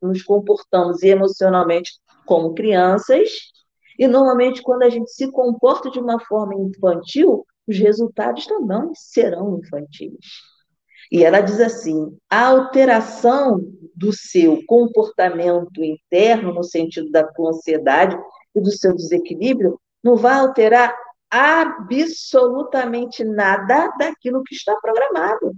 nos 0.02 0.24
comportamos 0.24 1.02
e 1.02 1.08
emocionalmente 1.08 1.92
como 2.26 2.54
crianças. 2.54 3.30
E 3.98 4.08
normalmente, 4.08 4.62
quando 4.62 4.84
a 4.84 4.90
gente 4.90 5.12
se 5.12 5.32
comporta 5.32 5.90
de 5.90 6.00
uma 6.00 6.20
forma 6.20 6.54
infantil, 6.56 7.46
os 7.68 7.78
resultados 7.78 8.46
também 8.46 8.92
serão 8.94 9.58
infantis. 9.58 10.14
E 11.12 11.24
ela 11.24 11.42
diz 11.42 11.60
assim: 11.60 12.16
a 12.30 12.48
alteração 12.48 13.60
do 13.96 14.14
seu 14.14 14.62
comportamento 14.66 15.84
interno, 15.84 16.54
no 16.54 16.64
sentido 16.64 17.10
da 17.10 17.28
ansiedade 17.40 18.18
e 18.58 18.62
do 18.62 18.72
seu 18.72 18.96
desequilíbrio, 18.96 19.80
não 20.04 20.16
vai 20.16 20.40
alterar 20.40 20.96
absolutamente 21.30 23.24
nada 23.24 23.90
daquilo 23.98 24.44
que 24.44 24.56
está 24.56 24.76
programado 24.82 25.56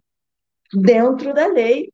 dentro 0.73 1.33
da 1.33 1.47
lei. 1.47 1.91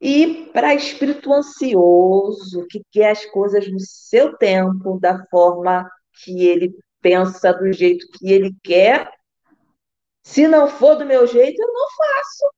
E 0.00 0.50
para 0.52 0.74
espírito 0.74 1.32
ansioso, 1.32 2.66
que 2.68 2.82
quer 2.90 3.10
as 3.10 3.24
coisas 3.26 3.70
no 3.70 3.78
seu 3.78 4.36
tempo, 4.36 4.98
da 4.98 5.24
forma 5.30 5.88
que 6.24 6.46
ele 6.48 6.74
pensa, 7.00 7.52
do 7.52 7.72
jeito 7.72 8.06
que 8.18 8.32
ele 8.32 8.52
quer, 8.64 9.08
se 10.24 10.48
não 10.48 10.68
for 10.68 10.96
do 10.96 11.06
meu 11.06 11.26
jeito, 11.26 11.60
eu 11.60 11.72
não 11.72 11.86
faço. 11.96 12.52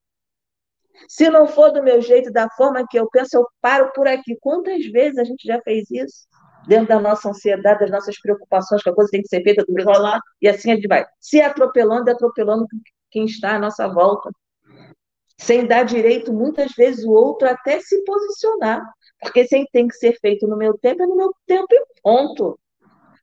Se 1.08 1.28
não 1.28 1.46
for 1.46 1.70
do 1.70 1.82
meu 1.82 2.00
jeito, 2.00 2.32
da 2.32 2.48
forma 2.50 2.86
que 2.88 2.98
eu 2.98 3.08
penso, 3.10 3.36
eu 3.36 3.46
paro 3.60 3.92
por 3.92 4.08
aqui. 4.08 4.36
Quantas 4.40 4.84
vezes 4.86 5.18
a 5.18 5.24
gente 5.24 5.46
já 5.46 5.60
fez 5.62 5.90
isso? 5.90 6.26
Dentro 6.66 6.88
da 6.88 7.00
nossa 7.00 7.28
ansiedade, 7.28 7.80
das 7.80 7.90
nossas 7.90 8.18
preocupações, 8.20 8.82
que 8.82 8.88
a 8.88 8.94
coisa 8.94 9.10
tem 9.10 9.22
que 9.22 9.28
ser 9.28 9.42
feita 9.42 9.64
do 9.66 9.84
rolar, 9.84 10.20
e 10.40 10.48
assim 10.48 10.72
a 10.72 10.74
gente 10.74 10.88
vai. 10.88 11.04
Se 11.20 11.40
atropelando 11.40 12.08
e 12.08 12.12
atropelando 12.12 12.66
quem 13.10 13.24
está 13.26 13.56
à 13.56 13.58
nossa 13.58 13.86
volta. 13.88 14.30
Sem 15.38 15.66
dar 15.66 15.84
direito, 15.84 16.32
muitas 16.32 16.72
vezes, 16.72 17.04
o 17.04 17.10
outro 17.10 17.48
até 17.48 17.80
se 17.80 18.02
posicionar. 18.04 18.82
Porque 19.20 19.46
se 19.46 19.66
tem 19.72 19.88
que 19.88 19.94
ser 19.96 20.18
feito 20.20 20.46
no 20.46 20.56
meu 20.56 20.76
tempo, 20.78 21.02
é 21.02 21.06
no 21.06 21.16
meu 21.16 21.34
tempo 21.46 21.68
e 21.70 21.84
ponto. 22.02 22.58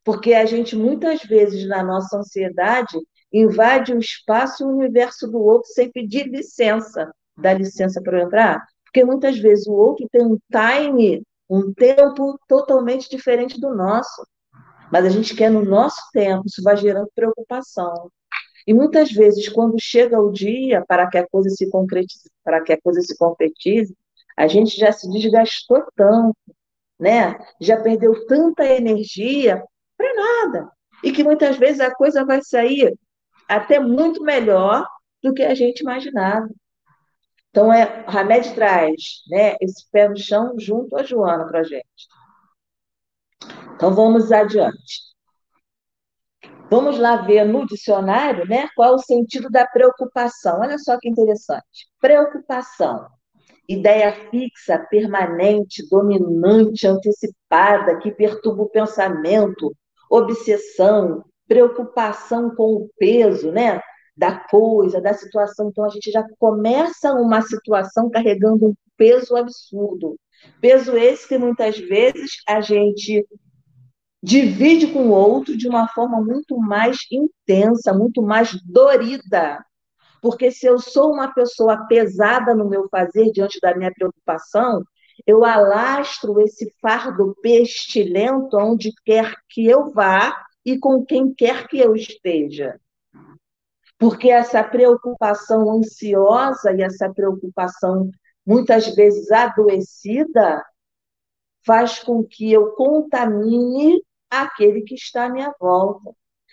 Porque 0.04 0.34
a 0.34 0.44
gente, 0.44 0.76
muitas 0.76 1.22
vezes, 1.22 1.66
na 1.66 1.82
nossa 1.82 2.18
ansiedade, 2.18 2.96
invade 3.32 3.92
o 3.92 3.98
espaço 3.98 4.62
e 4.62 4.66
o 4.66 4.70
universo 4.70 5.26
do 5.26 5.40
outro 5.40 5.68
sem 5.72 5.90
pedir 5.90 6.28
licença 6.28 7.12
dá 7.36 7.52
licença 7.54 8.00
para 8.02 8.18
eu 8.18 8.26
entrar? 8.26 8.64
Porque 8.84 9.04
muitas 9.04 9.38
vezes 9.38 9.66
o 9.66 9.72
outro 9.72 10.06
tem 10.10 10.24
um 10.24 10.38
time, 10.50 11.22
um 11.52 11.72
tempo 11.74 12.40
totalmente 12.48 13.10
diferente 13.10 13.60
do 13.60 13.74
nosso. 13.74 14.26
Mas 14.90 15.04
a 15.04 15.10
gente 15.10 15.36
quer 15.36 15.50
no 15.50 15.62
nosso 15.62 16.00
tempo, 16.10 16.44
isso 16.46 16.62
vai 16.62 16.76
gerando 16.78 17.10
preocupação. 17.14 18.10
E 18.66 18.72
muitas 18.72 19.12
vezes, 19.12 19.48
quando 19.50 19.76
chega 19.78 20.18
o 20.18 20.32
dia 20.32 20.82
para 20.86 21.06
que 21.08 21.18
a 21.18 21.28
coisa 21.28 21.50
se 21.50 21.68
concretize, 21.70 22.30
para 22.42 22.62
que 22.62 22.72
a 22.72 22.80
coisa 22.80 23.02
se 23.02 23.16
concretize, 23.18 23.94
a 24.36 24.46
gente 24.46 24.76
já 24.78 24.92
se 24.92 25.10
desgastou 25.10 25.84
tanto, 25.94 26.36
né? 26.98 27.38
Já 27.60 27.82
perdeu 27.82 28.26
tanta 28.26 28.64
energia 28.64 29.62
para 29.96 30.14
nada. 30.14 30.70
E 31.04 31.12
que 31.12 31.22
muitas 31.22 31.56
vezes 31.56 31.80
a 31.80 31.94
coisa 31.94 32.24
vai 32.24 32.40
sair 32.42 32.96
até 33.46 33.78
muito 33.78 34.22
melhor 34.22 34.86
do 35.22 35.34
que 35.34 35.42
a 35.42 35.54
gente 35.54 35.80
imaginava. 35.80 36.48
Então, 37.52 37.70
é, 37.70 38.02
Hamed 38.08 38.54
traz 38.54 39.22
né, 39.28 39.56
esse 39.60 39.86
pé 39.90 40.08
no 40.08 40.16
chão 40.16 40.54
junto 40.58 40.96
a 40.96 41.02
Joana 41.02 41.46
para 41.46 41.60
a 41.60 41.62
gente. 41.62 41.84
Então, 43.74 43.94
vamos 43.94 44.32
adiante. 44.32 45.12
Vamos 46.70 46.98
lá 46.98 47.16
ver 47.16 47.44
no 47.44 47.66
dicionário 47.66 48.48
né, 48.48 48.66
qual 48.74 48.92
é 48.92 48.94
o 48.94 48.98
sentido 48.98 49.50
da 49.50 49.66
preocupação. 49.66 50.60
Olha 50.60 50.78
só 50.78 50.98
que 50.98 51.10
interessante. 51.10 51.86
Preocupação. 52.00 53.06
Ideia 53.68 54.12
fixa, 54.30 54.78
permanente, 54.90 55.86
dominante, 55.90 56.86
antecipada, 56.86 57.98
que 57.98 58.10
perturba 58.12 58.62
o 58.62 58.70
pensamento, 58.70 59.76
obsessão, 60.10 61.22
preocupação 61.46 62.54
com 62.54 62.76
o 62.76 62.90
peso, 62.98 63.52
né? 63.52 63.78
Da 64.16 64.38
coisa, 64.38 65.00
da 65.00 65.14
situação. 65.14 65.68
Então, 65.68 65.84
a 65.84 65.88
gente 65.88 66.10
já 66.10 66.24
começa 66.38 67.12
uma 67.14 67.40
situação 67.42 68.10
carregando 68.10 68.66
um 68.66 68.74
peso 68.96 69.36
absurdo. 69.36 70.16
Peso 70.60 70.96
esse 70.96 71.26
que 71.26 71.38
muitas 71.38 71.78
vezes 71.78 72.32
a 72.46 72.60
gente 72.60 73.26
divide 74.22 74.88
com 74.88 75.08
o 75.08 75.12
outro 75.12 75.56
de 75.56 75.68
uma 75.68 75.88
forma 75.88 76.20
muito 76.20 76.56
mais 76.58 76.98
intensa, 77.10 77.92
muito 77.92 78.22
mais 78.22 78.52
dorida. 78.64 79.64
Porque 80.20 80.50
se 80.52 80.66
eu 80.66 80.78
sou 80.78 81.12
uma 81.12 81.32
pessoa 81.32 81.86
pesada 81.86 82.54
no 82.54 82.68
meu 82.68 82.88
fazer 82.88 83.32
diante 83.32 83.58
da 83.60 83.76
minha 83.76 83.92
preocupação, 83.92 84.84
eu 85.26 85.44
alastro 85.44 86.40
esse 86.40 86.72
fardo 86.80 87.36
pestilento 87.42 88.56
onde 88.56 88.92
quer 89.04 89.34
que 89.48 89.66
eu 89.66 89.90
vá 89.90 90.32
e 90.64 90.78
com 90.78 91.04
quem 91.04 91.34
quer 91.34 91.66
que 91.66 91.78
eu 91.78 91.96
esteja 91.96 92.78
porque 94.02 94.30
essa 94.30 94.64
preocupação 94.64 95.70
ansiosa 95.70 96.72
e 96.72 96.82
essa 96.82 97.08
preocupação 97.08 98.10
muitas 98.44 98.92
vezes 98.96 99.30
adoecida 99.30 100.60
faz 101.64 102.00
com 102.00 102.24
que 102.24 102.52
eu 102.52 102.72
contamine 102.72 104.02
aquele 104.28 104.82
que 104.82 104.96
está 104.96 105.26
à 105.26 105.28
minha 105.28 105.54
volta. 105.60 106.10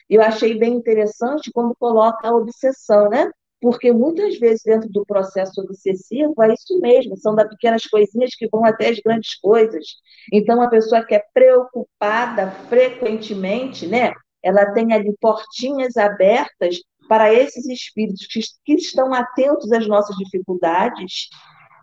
Eu 0.07 0.21
achei 0.21 0.59
bem 0.59 0.75
interessante 0.75 1.51
como 1.51 1.75
coloca 1.75 2.27
a 2.27 2.35
obsessão, 2.35 3.09
né? 3.09 3.31
Porque 3.59 3.91
muitas 3.91 4.37
vezes 4.37 4.61
dentro 4.63 4.87
do 4.87 5.03
processo 5.03 5.59
obsessivo 5.59 6.35
é 6.43 6.53
isso 6.53 6.79
mesmo, 6.79 7.17
são 7.17 7.33
das 7.33 7.49
pequenas 7.49 7.83
coisinhas 7.87 8.35
que 8.35 8.47
vão 8.47 8.63
até 8.63 8.89
as 8.89 8.99
grandes 8.99 9.39
coisas. 9.39 9.85
Então 10.31 10.61
a 10.61 10.69
pessoa 10.69 11.03
que 11.03 11.15
é 11.15 11.23
preocupada 11.33 12.51
frequentemente, 12.69 13.87
né? 13.87 14.13
Ela 14.43 14.71
tem 14.71 14.93
ali 14.93 15.15
portinhas 15.19 15.97
abertas 15.97 16.77
para 17.09 17.33
esses 17.33 17.65
espíritos 17.65 18.27
que, 18.27 18.39
que 18.63 18.73
estão 18.75 19.11
atentos 19.15 19.71
às 19.71 19.87
nossas 19.87 20.15
dificuldades, 20.15 21.27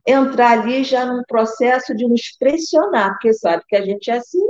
entrar 0.07 0.53
ali 0.53 0.85
já 0.85 1.05
num 1.05 1.25
processo 1.27 1.95
de 1.97 2.07
nos 2.07 2.37
pressionar, 2.39 3.11
porque 3.11 3.35
sabe 3.35 3.65
que 3.69 3.75
a 3.75 3.85
gente 3.85 4.09
é 4.09 4.19
assim, 4.19 4.47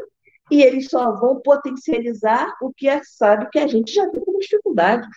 e 0.51 0.63
eles 0.63 0.89
só 0.91 1.13
vão 1.13 1.41
potencializar 1.41 2.55
o 2.61 2.71
que 2.77 2.89
é, 2.89 3.01
sabe 3.03 3.49
que 3.51 3.59
a 3.59 3.67
gente 3.67 3.93
já 3.93 4.07
tem 4.11 4.23
como 4.23 4.39
dificuldade. 4.39 5.09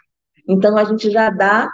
Então, 0.48 0.78
a 0.78 0.86
gente 0.86 1.12
já 1.12 1.30
dá 1.30 1.70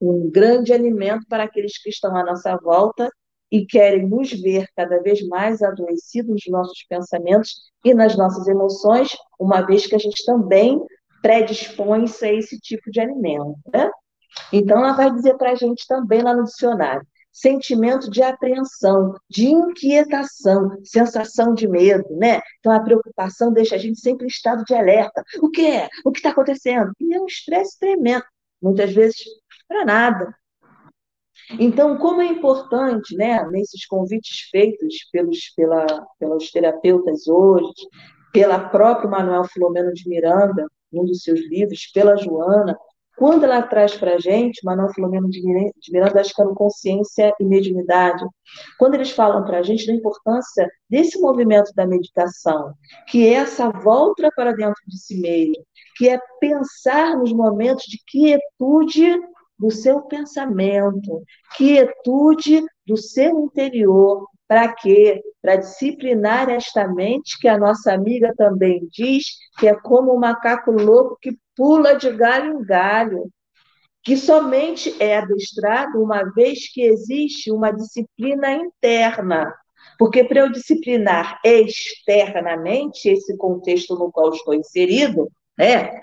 um 0.00 0.28
grande 0.28 0.72
alimento 0.72 1.24
para 1.28 1.44
aqueles 1.44 1.80
que 1.80 1.90
estão 1.90 2.14
à 2.16 2.24
nossa 2.24 2.56
volta 2.56 3.08
e 3.50 3.64
querem 3.64 4.06
nos 4.06 4.32
ver 4.32 4.66
cada 4.76 5.00
vez 5.00 5.26
mais 5.28 5.62
adoecidos 5.62 6.28
nos 6.28 6.46
nossos 6.48 6.84
pensamentos 6.88 7.52
e 7.84 7.94
nas 7.94 8.16
nossas 8.16 8.48
emoções, 8.48 9.16
uma 9.38 9.62
vez 9.62 9.86
que 9.86 9.94
a 9.94 9.98
gente 9.98 10.24
também 10.26 10.84
predispõe-se 11.22 12.24
a 12.24 12.32
esse 12.32 12.58
tipo 12.58 12.90
de 12.90 13.00
alimento. 13.00 13.58
Né? 13.72 13.90
Então, 14.52 14.78
ela 14.78 14.92
vai 14.92 15.10
dizer 15.12 15.36
para 15.36 15.52
a 15.52 15.54
gente 15.54 15.86
também 15.86 16.22
lá 16.22 16.34
no 16.34 16.44
dicionário: 16.44 17.06
sentimento 17.32 18.10
de 18.10 18.22
apreensão, 18.22 19.14
de 19.28 19.48
inquietação, 19.48 20.78
sensação 20.84 21.54
de 21.54 21.68
medo, 21.68 22.08
né? 22.16 22.40
Então, 22.58 22.72
a 22.72 22.80
preocupação 22.80 23.52
deixa 23.52 23.74
a 23.74 23.78
gente 23.78 24.00
sempre 24.00 24.26
em 24.26 24.28
estado 24.28 24.64
de 24.64 24.74
alerta. 24.74 25.22
O 25.40 25.50
que 25.50 25.66
é? 25.66 25.88
O 26.04 26.10
que 26.10 26.18
está 26.18 26.30
acontecendo? 26.30 26.92
E 27.00 27.14
é 27.14 27.20
um 27.20 27.26
estresse 27.26 27.78
tremendo, 27.78 28.24
muitas 28.60 28.92
vezes 28.92 29.16
para 29.66 29.84
nada. 29.84 30.34
Então, 31.58 31.96
como 31.96 32.20
é 32.20 32.26
importante, 32.26 33.16
né, 33.16 33.42
nesses 33.50 33.86
convites 33.86 34.48
feitos 34.50 35.08
pelos, 35.10 35.50
pela, 35.56 35.86
pelos 36.18 36.50
terapeutas 36.50 37.26
hoje, 37.26 37.72
pela 38.32 38.68
própria 38.68 39.08
Manuel 39.08 39.44
Filomeno 39.44 39.92
de 39.92 40.06
Miranda, 40.08 40.66
num 40.92 41.04
dos 41.04 41.22
seus 41.22 41.40
livros, 41.48 41.90
pela 41.92 42.16
Joana, 42.16 42.76
quando 43.18 43.42
ela 43.42 43.60
traz 43.62 43.96
para 43.96 44.14
a 44.14 44.18
gente, 44.18 44.64
Manuel 44.64 44.92
Filomeno 44.94 45.28
de 45.28 45.42
Miranda, 45.42 46.20
acho 46.20 46.32
que 46.32 46.40
é 46.40 46.44
no 46.44 46.54
Consciência 46.54 47.34
e 47.40 47.44
Mediunidade, 47.44 48.24
quando 48.78 48.94
eles 48.94 49.10
falam 49.10 49.44
para 49.44 49.58
a 49.58 49.62
gente 49.62 49.88
da 49.88 49.92
importância 49.92 50.70
desse 50.88 51.20
movimento 51.20 51.72
da 51.74 51.84
meditação, 51.84 52.72
que 53.08 53.26
é 53.26 53.32
essa 53.32 53.70
volta 53.70 54.30
para 54.36 54.52
dentro 54.52 54.80
de 54.86 54.96
si 54.96 55.20
mesmo, 55.20 55.56
que 55.96 56.08
é 56.08 56.20
pensar 56.40 57.16
nos 57.16 57.32
momentos 57.32 57.84
de 57.86 57.98
quietude 58.06 59.18
do 59.58 59.68
seu 59.68 60.02
pensamento, 60.02 61.20
quietude 61.56 62.62
do 62.86 62.96
seu 62.96 63.40
interior, 63.40 64.28
para 64.48 64.72
quê? 64.72 65.22
Para 65.42 65.56
disciplinar 65.56 66.48
esta 66.48 66.88
mente, 66.88 67.38
que 67.38 67.46
a 67.46 67.58
nossa 67.58 67.92
amiga 67.92 68.34
também 68.36 68.88
diz 68.90 69.24
que 69.58 69.68
é 69.68 69.74
como 69.74 70.14
um 70.14 70.18
macaco 70.18 70.72
louco 70.72 71.18
que 71.20 71.36
pula 71.54 71.94
de 71.94 72.10
galho 72.12 72.58
em 72.58 72.64
galho, 72.64 73.30
que 74.02 74.16
somente 74.16 74.96
é 74.98 75.18
adestrado 75.18 76.02
uma 76.02 76.24
vez 76.32 76.72
que 76.72 76.82
existe 76.82 77.52
uma 77.52 77.70
disciplina 77.70 78.52
interna. 78.54 79.54
Porque 79.98 80.24
para 80.24 80.40
eu 80.40 80.50
disciplinar 80.50 81.38
externamente 81.44 83.08
esse 83.08 83.36
contexto 83.36 83.96
no 83.96 84.10
qual 84.10 84.30
estou 84.30 84.54
inserido, 84.54 85.30
né, 85.58 86.00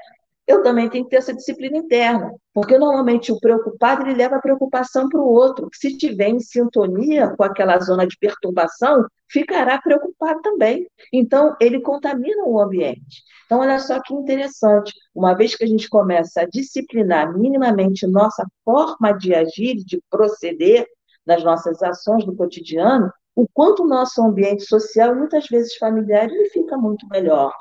eu 0.47 0.61
também 0.61 0.89
tenho 0.89 1.03
que 1.05 1.09
ter 1.09 1.17
essa 1.17 1.33
disciplina 1.33 1.77
interna, 1.77 2.31
porque 2.53 2.77
normalmente 2.77 3.31
o 3.31 3.39
preocupado 3.39 4.03
ele 4.03 4.13
leva 4.13 4.35
a 4.35 4.41
preocupação 4.41 5.09
para 5.09 5.19
o 5.19 5.27
outro, 5.27 5.67
se 5.73 5.97
tiver 5.97 6.29
em 6.29 6.39
sintonia 6.39 7.33
com 7.35 7.43
aquela 7.43 7.79
zona 7.79 8.05
de 8.05 8.15
perturbação, 8.17 9.05
ficará 9.27 9.79
preocupado 9.81 10.41
também. 10.41 10.87
Então, 11.11 11.55
ele 11.59 11.81
contamina 11.81 12.43
o 12.45 12.59
ambiente. 12.59 13.23
Então, 13.45 13.59
olha 13.59 13.79
só 13.79 13.99
que 14.01 14.13
interessante, 14.13 14.93
uma 15.13 15.33
vez 15.33 15.55
que 15.55 15.63
a 15.63 15.67
gente 15.67 15.89
começa 15.89 16.41
a 16.41 16.47
disciplinar 16.47 17.35
minimamente 17.37 18.07
nossa 18.07 18.45
forma 18.63 19.13
de 19.13 19.33
agir, 19.33 19.75
de 19.83 20.01
proceder 20.09 20.85
nas 21.25 21.43
nossas 21.43 21.81
ações 21.81 22.23
do 22.23 22.35
cotidiano, 22.35 23.11
o 23.35 23.47
quanto 23.51 23.83
o 23.83 23.87
nosso 23.87 24.21
ambiente 24.21 24.63
social, 24.63 25.15
muitas 25.15 25.47
vezes 25.47 25.75
familiar, 25.77 26.29
ele 26.29 26.49
fica 26.49 26.77
muito 26.77 27.07
melhor. 27.09 27.51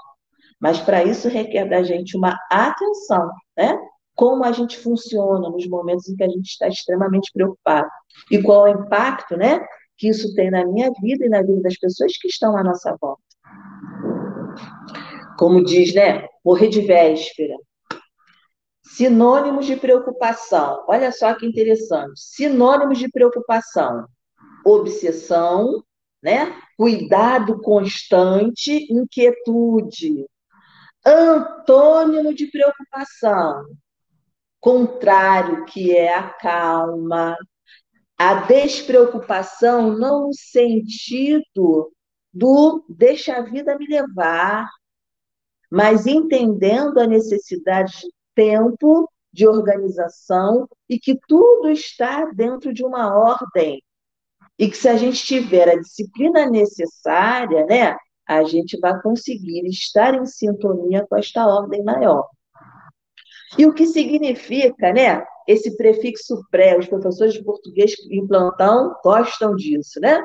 Mas 0.60 0.80
para 0.80 1.04
isso 1.04 1.28
requer 1.28 1.68
da 1.68 1.82
gente 1.82 2.16
uma 2.16 2.38
atenção, 2.50 3.30
né? 3.56 3.78
Como 4.14 4.44
a 4.44 4.52
gente 4.52 4.78
funciona 4.78 5.50
nos 5.50 5.66
momentos 5.68 6.08
em 6.08 6.16
que 6.16 6.22
a 6.22 6.28
gente 6.28 6.46
está 6.46 6.68
extremamente 6.68 7.30
preocupado 7.32 7.88
e 8.30 8.40
qual 8.40 8.66
é 8.66 8.74
o 8.74 8.84
impacto, 8.84 9.36
né? 9.36 9.60
que 9.96 10.08
isso 10.08 10.34
tem 10.34 10.50
na 10.50 10.64
minha 10.66 10.90
vida 11.00 11.24
e 11.24 11.28
na 11.28 11.42
vida 11.42 11.62
das 11.62 11.76
pessoas 11.78 12.16
que 12.18 12.28
estão 12.28 12.56
à 12.56 12.62
nossa 12.62 12.96
volta. 13.00 13.22
Como 15.38 15.64
diz, 15.64 15.94
né? 15.94 16.26
Morrer 16.44 16.68
de 16.68 16.80
véspera. 16.80 17.54
Sinônimos 18.82 19.66
de 19.66 19.76
preocupação. 19.76 20.84
Olha 20.88 21.10
só 21.10 21.34
que 21.34 21.46
interessante. 21.46 22.12
Sinônimos 22.16 22.98
de 22.98 23.08
preocupação: 23.08 24.06
obsessão, 24.64 25.82
né? 26.22 26.56
Cuidado 26.76 27.60
constante, 27.60 28.86
inquietude. 28.92 30.26
Antônimo 31.04 32.34
de 32.34 32.46
preocupação, 32.46 33.66
contrário, 34.60 35.64
que 35.66 35.94
é 35.94 36.14
a 36.14 36.30
calma, 36.30 37.36
a 38.16 38.34
despreocupação, 38.34 39.92
não 39.92 40.28
no 40.28 40.32
sentido 40.32 41.92
do 42.32 42.84
deixa 42.88 43.36
a 43.36 43.42
vida 43.42 43.76
me 43.78 43.86
levar, 43.86 44.68
mas 45.70 46.06
entendendo 46.06 46.98
a 46.98 47.06
necessidade 47.06 47.92
de 48.00 48.10
tempo, 48.34 49.10
de 49.32 49.46
organização 49.46 50.68
e 50.88 50.98
que 50.98 51.18
tudo 51.26 51.68
está 51.68 52.26
dentro 52.26 52.72
de 52.72 52.84
uma 52.84 53.14
ordem. 53.14 53.82
E 54.56 54.70
que 54.70 54.76
se 54.76 54.88
a 54.88 54.96
gente 54.96 55.24
tiver 55.24 55.68
a 55.68 55.80
disciplina 55.80 56.48
necessária, 56.48 57.66
né, 57.66 57.96
a 58.26 58.42
gente 58.44 58.78
vai 58.78 59.00
conseguir 59.02 59.66
estar 59.66 60.14
em 60.14 60.26
sintonia 60.26 61.06
com 61.08 61.16
esta 61.16 61.46
ordem 61.46 61.82
maior. 61.82 62.26
E 63.58 63.66
o 63.66 63.72
que 63.72 63.86
significa, 63.86 64.92
né? 64.92 65.24
Esse 65.46 65.76
prefixo 65.76 66.42
pré, 66.50 66.78
os 66.78 66.88
professores 66.88 67.34
de 67.34 67.44
português 67.44 67.94
em 68.10 68.26
plantão 68.26 68.94
gostam 69.02 69.54
disso, 69.54 70.00
né? 70.00 70.24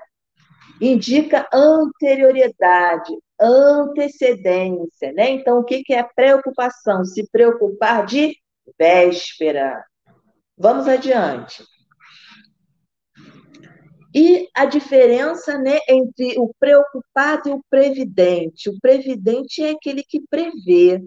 Indica 0.82 1.48
anterioridade, 1.54 3.14
antecedência, 3.40 5.12
né? 5.12 5.32
Então, 5.32 5.60
o 5.60 5.64
que 5.64 5.84
é 5.90 6.04
preocupação? 6.04 7.04
Se 7.04 7.30
preocupar 7.30 8.06
de 8.06 8.36
véspera. 8.78 9.84
Vamos 10.58 10.88
adiante. 10.88 11.64
E 14.14 14.50
a 14.56 14.66
diferença 14.66 15.58
né, 15.58 15.78
entre 15.88 16.40
o 16.40 16.52
preocupado 16.60 17.50
e 17.50 17.54
o 17.54 17.64
previdente. 17.70 18.70
O 18.70 18.80
previdente 18.80 19.64
é 19.64 19.72
aquele 19.72 20.04
que 20.04 20.22
prevê, 20.30 21.04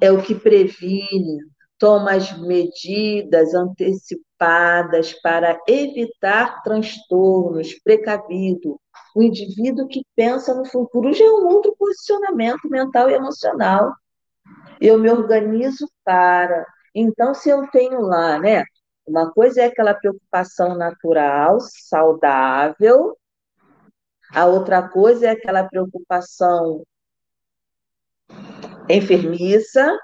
é 0.00 0.10
o 0.10 0.20
que 0.20 0.34
previne, 0.34 1.38
toma 1.78 2.12
as 2.12 2.36
medidas 2.40 3.54
antecipadas 3.54 5.12
para 5.20 5.60
evitar 5.68 6.62
transtornos, 6.62 7.74
precavido. 7.82 8.80
O 9.14 9.22
indivíduo 9.22 9.88
que 9.88 10.04
pensa 10.16 10.54
no 10.54 10.64
futuro 10.64 11.12
já 11.12 11.24
é 11.24 11.28
um 11.28 11.46
outro 11.46 11.74
posicionamento 11.78 12.68
mental 12.68 13.10
e 13.10 13.14
emocional. 13.14 13.92
Eu 14.80 14.98
me 14.98 15.10
organizo 15.10 15.88
para. 16.04 16.64
Então, 16.94 17.34
se 17.34 17.50
eu 17.50 17.68
tenho 17.70 18.00
lá, 18.00 18.38
né, 18.38 18.64
uma 19.06 19.30
coisa 19.32 19.62
é 19.62 19.66
aquela 19.66 19.94
preocupação 19.94 20.76
natural, 20.76 21.58
saudável, 21.60 23.16
a 24.32 24.46
outra 24.46 24.88
coisa 24.88 25.26
é 25.26 25.30
aquela 25.30 25.64
preocupação 25.64 26.82
enfermiça, 28.88 29.96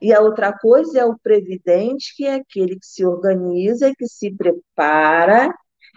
e 0.00 0.12
a 0.12 0.20
outra 0.20 0.52
coisa 0.52 1.00
é 1.00 1.04
o 1.04 1.18
previdente, 1.18 2.14
que 2.14 2.26
é 2.26 2.34
aquele 2.34 2.78
que 2.78 2.86
se 2.86 3.04
organiza, 3.04 3.92
que 3.96 4.06
se 4.06 4.30
prepara, 4.34 5.52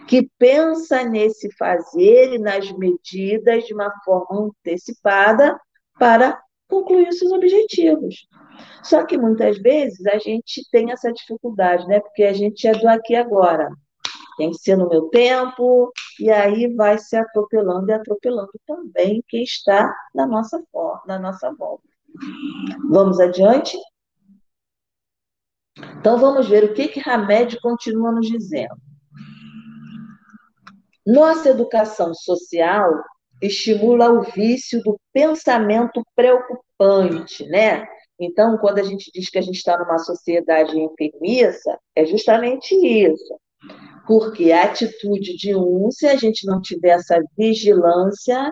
que 0.08 0.30
pensa 0.38 1.04
nesse 1.04 1.49
fazer 1.58 2.34
e 2.34 2.39
nas 2.39 2.71
medidas 2.71 3.65
de 3.65 3.73
uma 3.73 3.91
forma 4.04 4.47
antecipada 4.47 5.60
para 5.97 6.41
concluir 6.69 7.12
seus 7.12 7.32
objetivos. 7.32 8.27
Só 8.84 9.05
que 9.05 9.17
muitas 9.17 9.58
vezes 9.58 10.05
a 10.05 10.17
gente 10.17 10.63
tem 10.71 10.91
essa 10.91 11.12
dificuldade, 11.12 11.86
né? 11.88 11.99
Porque 11.99 12.23
a 12.23 12.34
gente 12.34 12.67
é 12.67 12.71
do 12.71 12.88
aqui 12.88 13.15
agora. 13.15 13.69
Tem 14.38 14.51
que 14.51 14.58
ser 14.60 14.77
no 14.77 14.88
meu 14.88 15.10
tempo, 15.10 15.91
e 16.19 16.32
aí 16.32 16.73
vai 16.73 16.97
se 16.97 17.17
atropelando 17.17 17.89
e 17.89 17.93
atropelando 17.93 18.51
também 18.65 19.21
quem 19.27 19.43
está 19.43 19.93
na 20.15 20.25
nossa, 20.25 20.63
na 21.05 21.19
nossa 21.19 21.53
volta. 21.55 21.84
Vamos 22.89 23.19
adiante? 23.19 23.77
Então 25.99 26.17
vamos 26.17 26.47
ver 26.47 26.63
o 26.63 26.73
que 26.73 26.88
que 26.88 27.10
Hamed 27.10 27.60
continua 27.60 28.12
nos 28.12 28.27
dizendo. 28.27 28.75
Nossa 31.05 31.49
educação 31.49 32.13
social 32.13 32.93
estimula 33.41 34.12
o 34.12 34.23
vício 34.23 34.82
do 34.84 34.99
pensamento 35.13 36.04
preocupante, 36.15 37.45
né? 37.47 37.86
Então, 38.19 38.58
quando 38.58 38.80
a 38.80 38.84
gente 38.84 39.10
diz 39.13 39.30
que 39.30 39.38
a 39.38 39.41
gente 39.41 39.56
está 39.56 39.78
numa 39.78 39.97
sociedade 39.97 40.78
enfermiça, 40.78 41.78
é 41.95 42.06
justamente 42.06 42.75
isso. 42.75 43.39
Porque 44.06 44.52
a 44.52 44.63
atitude 44.63 45.38
de 45.38 45.56
um, 45.56 45.89
se 45.91 46.06
a 46.06 46.15
gente 46.15 46.45
não 46.45 46.62
tiver 46.62 46.89
essa 46.89 47.21
vigilância, 47.38 48.52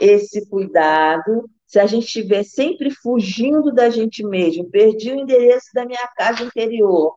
esse 0.00 0.46
cuidado, 0.48 1.48
se 1.66 1.78
a 1.78 1.86
gente 1.86 2.04
estiver 2.04 2.44
sempre 2.44 2.90
fugindo 2.90 3.72
da 3.72 3.88
gente 3.88 4.24
mesmo, 4.24 4.70
perdi 4.70 5.12
o 5.12 5.16
endereço 5.16 5.66
da 5.74 5.86
minha 5.86 6.06
casa 6.16 6.44
interior, 6.44 7.14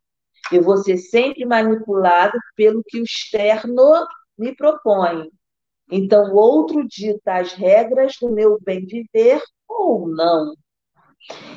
eu 0.51 0.63
vou 0.63 0.77
ser 0.77 0.97
sempre 0.97 1.45
manipulado 1.45 2.37
pelo 2.55 2.83
que 2.87 2.99
o 2.99 3.03
externo 3.03 4.07
me 4.37 4.55
propõe. 4.55 5.29
Então, 5.89 6.31
o 6.31 6.35
outro 6.35 6.87
dita 6.87 7.35
as 7.35 7.53
regras 7.53 8.13
do 8.21 8.31
meu 8.31 8.59
bem 8.61 8.85
viver 8.85 9.41
ou 9.67 10.07
não. 10.07 10.53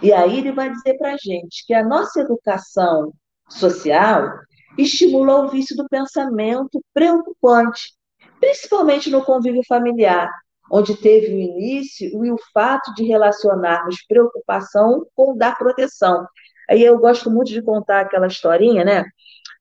E 0.03 0.13
aí 0.13 0.39
ele 0.39 0.53
vai 0.53 0.71
dizer 0.71 0.97
para 0.97 1.15
a 1.15 1.17
gente 1.17 1.65
que 1.67 1.75
a 1.75 1.85
nossa 1.85 2.21
educação 2.21 3.13
social 3.49 4.29
estimula 4.77 5.45
o 5.45 5.49
vício 5.49 5.77
do 5.77 5.87
pensamento 5.89 6.83
preocupante, 6.95 7.95
principalmente 8.41 9.11
no 9.11 9.25
convívio 9.25 9.63
familiar, 9.67 10.31
onde 10.71 10.97
teve 10.97 11.35
o 11.35 11.39
início 11.39 12.25
e 12.25 12.31
o 12.31 12.39
fato 12.53 12.93
de 12.95 13.05
relacionarmos 13.05 14.05
preocupação 14.09 15.07
com 15.15 15.37
dar 15.37 15.57
proteção. 15.59 16.27
Aí 16.69 16.83
eu 16.83 16.99
gosto 16.99 17.31
muito 17.31 17.49
de 17.49 17.63
contar 17.63 18.01
aquela 18.01 18.27
historinha, 18.27 18.85
né, 18.85 19.05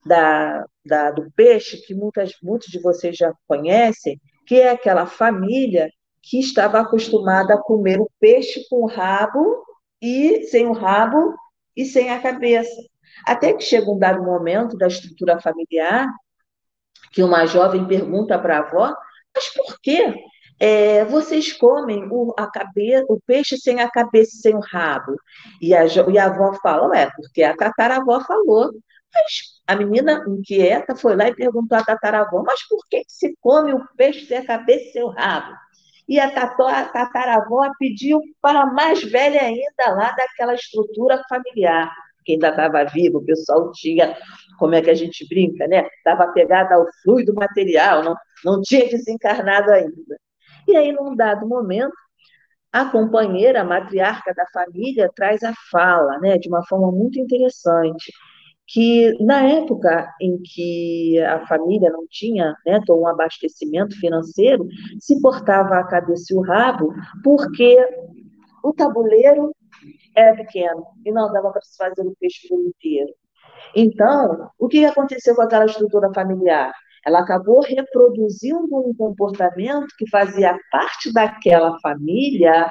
da, 0.06 0.66
da, 0.86 1.12
do 1.12 1.30
peixe, 1.36 1.78
que 1.86 1.94
muitas, 1.94 2.32
muitos 2.42 2.70
de 2.70 2.80
vocês 2.82 3.16
já 3.18 3.34
conhecem, 3.48 4.20
que 4.52 4.60
é 4.60 4.70
aquela 4.70 5.06
família 5.06 5.90
que 6.22 6.38
estava 6.38 6.82
acostumada 6.82 7.54
a 7.54 7.58
comer 7.58 8.02
o 8.02 8.12
peixe 8.20 8.68
com 8.70 8.84
o 8.84 8.86
rabo 8.86 9.64
e 10.02 10.44
sem 10.44 10.68
o 10.68 10.74
rabo 10.74 11.34
e 11.74 11.86
sem 11.86 12.10
a 12.10 12.22
cabeça. 12.22 12.76
Até 13.26 13.54
que 13.54 13.64
chega 13.64 13.90
um 13.90 13.98
dado 13.98 14.22
momento 14.22 14.78
da 14.78 14.88
estrutura 14.88 15.40
familiar 15.40 16.06
que 17.14 17.24
uma 17.24 17.46
jovem 17.46 17.88
pergunta 17.88 18.38
para 18.38 18.58
a 18.58 18.60
avó: 18.60 18.94
mas 19.34 19.48
por 19.54 19.80
que 19.80 20.14
é, 20.60 21.06
vocês 21.06 21.54
comem 21.54 22.06
o, 22.12 22.34
a 22.38 22.46
cabeça, 22.46 23.06
o 23.08 23.22
peixe 23.26 23.58
sem 23.58 23.80
a 23.80 23.90
cabeça 23.90 24.32
e 24.36 24.42
sem 24.42 24.54
o 24.54 24.60
rabo? 24.60 25.16
E 25.62 25.74
a, 25.74 25.86
e 25.86 26.18
a 26.20 26.26
avó 26.26 26.54
fala: 26.62 26.94
é, 26.98 27.10
porque 27.10 27.42
a 27.42 27.56
tataravó 27.56 28.20
falou. 28.20 28.70
Mas 29.14 29.62
a 29.68 29.76
menina 29.76 30.24
inquieta 30.28 30.96
foi 30.96 31.16
lá 31.16 31.28
e 31.28 31.36
perguntou 31.36 31.78
à 31.78 31.84
tataravó: 31.84 32.44
mas 32.46 32.68
por 32.68 32.86
que 32.90 33.04
se 33.08 33.36
come 33.42 33.74
o 33.74 33.86
peixe 33.98 34.26
sem 34.26 34.38
a 34.38 34.46
cabeça 34.46 34.86
e 34.86 34.92
sem 34.92 35.04
o 35.04 35.10
rabo? 35.10 35.56
e 36.12 36.20
a, 36.20 36.30
tataravó 36.30 37.72
pediu 37.80 38.20
para 38.42 38.64
a 38.64 38.66
mais 38.66 39.02
velha 39.02 39.44
ainda 39.44 39.96
lá 39.96 40.12
daquela 40.12 40.54
estrutura 40.54 41.24
familiar, 41.30 41.90
que 42.26 42.34
ainda 42.34 42.50
estava 42.50 42.84
vivo, 42.84 43.20
o 43.20 43.26
pessoal 43.26 43.72
tinha, 43.72 44.18
como 44.60 44.76
é 44.76 44.82
que 44.82 44.90
a 44.90 44.94
gente 44.94 45.26
brinca, 45.30 45.66
né? 45.68 45.88
Estava 45.98 46.30
pegada 46.34 46.76
ao 46.76 46.86
fluido 47.02 47.34
material, 47.34 48.04
não, 48.04 48.16
não 48.44 48.62
tinha 48.62 48.90
desencarnado 48.90 49.72
ainda. 49.72 50.20
E 50.68 50.76
aí, 50.76 50.92
num 50.92 51.16
dado 51.16 51.48
momento, 51.48 51.94
a 52.74 52.84
companheira, 52.84 53.62
a 53.62 53.66
matriarca 53.66 54.34
da 54.34 54.46
família, 54.54 55.10
traz 55.16 55.42
a 55.44 55.54
fala, 55.72 56.20
né, 56.20 56.38
de 56.38 56.50
uma 56.50 56.66
forma 56.68 56.92
muito 56.92 57.20
interessante 57.20 58.12
que 58.72 59.14
na 59.24 59.44
época 59.44 60.14
em 60.22 60.42
que 60.42 61.20
a 61.22 61.46
família 61.46 61.90
não 61.90 62.06
tinha 62.10 62.56
né, 62.66 62.80
um 62.90 63.08
abastecimento 63.08 64.00
financeiro, 64.00 64.66
se 65.00 65.20
portava 65.22 65.76
a 65.76 65.88
cabeça 65.88 66.34
e 66.34 66.38
o 66.38 66.42
rabo, 66.42 66.94
porque 67.24 67.78
o 68.64 68.74
tabuleiro 68.74 69.54
era 70.16 70.36
pequeno 70.36 70.86
e 71.06 71.12
não 71.12 71.32
dava 71.32 71.52
para 71.52 71.62
se 71.62 71.76
fazer 71.76 72.02
o 72.02 72.16
peixe 72.20 72.48
inteiro. 72.54 73.14
Então, 73.76 74.50
o 74.58 74.68
que 74.68 74.86
aconteceu 74.86 75.36
com 75.36 75.42
aquela 75.42 75.66
estrutura 75.66 76.12
familiar? 76.14 76.74
Ela 77.06 77.20
acabou 77.20 77.62
reproduzindo 77.62 78.78
um 78.78 78.94
comportamento 78.94 79.88
que 79.98 80.10
fazia 80.10 80.58
parte 80.72 81.12
daquela 81.12 81.78
família 81.80 82.70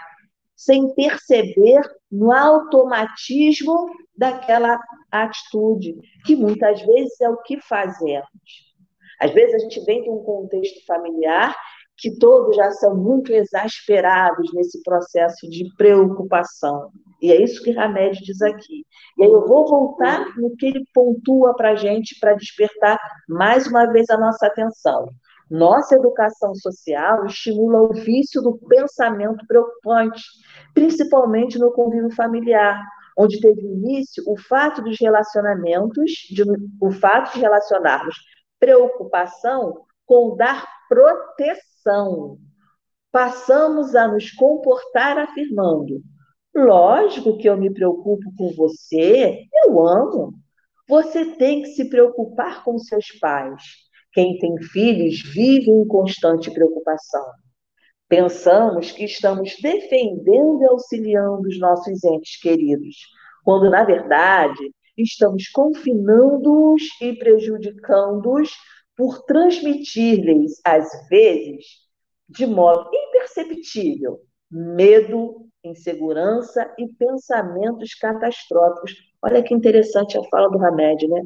sem 0.61 0.95
perceber 0.95 1.81
no 2.13 2.31
automatismo 2.31 3.87
daquela 4.15 4.79
atitude, 5.11 5.97
que 6.27 6.37
muitas 6.37 6.83
vezes 6.83 7.19
é 7.23 7.31
o 7.31 7.39
que 7.39 7.59
fazemos. 7.63 8.29
Às 9.19 9.33
vezes 9.33 9.55
a 9.55 9.59
gente 9.61 9.81
vem 9.87 10.03
de 10.03 10.11
um 10.11 10.23
contexto 10.23 10.85
familiar 10.85 11.57
que 11.97 12.19
todos 12.19 12.57
já 12.57 12.71
são 12.73 12.95
muito 12.95 13.33
exasperados 13.33 14.53
nesse 14.53 14.83
processo 14.83 15.49
de 15.49 15.65
preocupação. 15.77 16.91
E 17.23 17.33
é 17.33 17.43
isso 17.43 17.63
que 17.63 17.77
Hamed 17.79 18.19
diz 18.23 18.43
aqui. 18.43 18.85
E 19.19 19.25
aí 19.25 19.31
eu 19.31 19.47
vou 19.47 19.67
voltar 19.67 20.27
no 20.37 20.55
que 20.57 20.67
ele 20.67 20.85
pontua 20.93 21.55
para 21.55 21.71
a 21.71 21.75
gente 21.75 22.19
para 22.21 22.35
despertar 22.35 22.99
mais 23.29 23.67
uma 23.67 23.87
vez 23.87 24.11
a 24.11 24.19
nossa 24.19 24.47
atenção. 24.47 25.09
Nossa 25.51 25.97
educação 25.97 26.55
social 26.55 27.27
estimula 27.27 27.83
o 27.83 27.93
vício 27.93 28.41
do 28.41 28.57
pensamento 28.57 29.45
preocupante, 29.49 30.23
principalmente 30.73 31.59
no 31.59 31.73
convívio 31.73 32.11
familiar, 32.15 32.81
onde 33.19 33.41
teve 33.41 33.61
início 33.61 34.23
o 34.29 34.39
fato 34.39 34.81
dos 34.81 34.97
relacionamentos, 35.01 36.13
de, 36.31 36.45
o 36.81 36.93
fato 36.93 37.35
de 37.35 37.41
relacionarmos 37.41 38.15
preocupação 38.61 39.87
com 40.07 40.37
dar 40.37 40.69
proteção. 40.89 42.39
Passamos 43.11 43.97
a 43.97 44.07
nos 44.07 44.31
comportar 44.31 45.19
afirmando: 45.19 46.01
lógico 46.55 47.39
que 47.39 47.49
eu 47.49 47.57
me 47.57 47.73
preocupo 47.73 48.33
com 48.37 48.53
você, 48.53 49.47
eu 49.65 49.85
amo. 49.85 50.35
Você 50.89 51.37
tem 51.37 51.63
que 51.63 51.69
se 51.69 51.89
preocupar 51.89 52.63
com 52.65 52.79
seus 52.79 53.07
pais. 53.19 53.90
Quem 54.13 54.39
tem 54.39 54.57
filhos 54.73 55.23
vive 55.33 55.71
em 55.71 55.87
constante 55.87 56.53
preocupação. 56.53 57.25
Pensamos 58.09 58.91
que 58.91 59.05
estamos 59.05 59.55
defendendo 59.63 60.63
e 60.63 60.67
auxiliando 60.67 61.49
os 61.49 61.59
nossos 61.61 62.03
entes 62.03 62.41
queridos, 62.41 62.97
quando, 63.45 63.71
na 63.71 63.85
verdade, 63.85 64.73
estamos 64.99 65.49
confinando-os 65.49 66.83
e 67.01 67.13
prejudicando-os 67.15 68.51
por 68.97 69.23
transmitir-lhes, 69.25 70.61
às 70.65 70.89
vezes, 71.09 71.65
de 72.29 72.47
modo 72.47 72.91
imperceptível, 72.93 74.21
medo, 74.51 75.47
insegurança 75.65 76.73
e 76.79 76.89
pensamentos 76.89 77.95
catastróficos. 77.95 78.95
Olha 79.23 79.43
que 79.43 79.55
interessante 79.55 80.19
a 80.19 80.25
fala 80.25 80.51
do 80.51 80.63
Hamed, 80.63 81.07
né? 81.07 81.23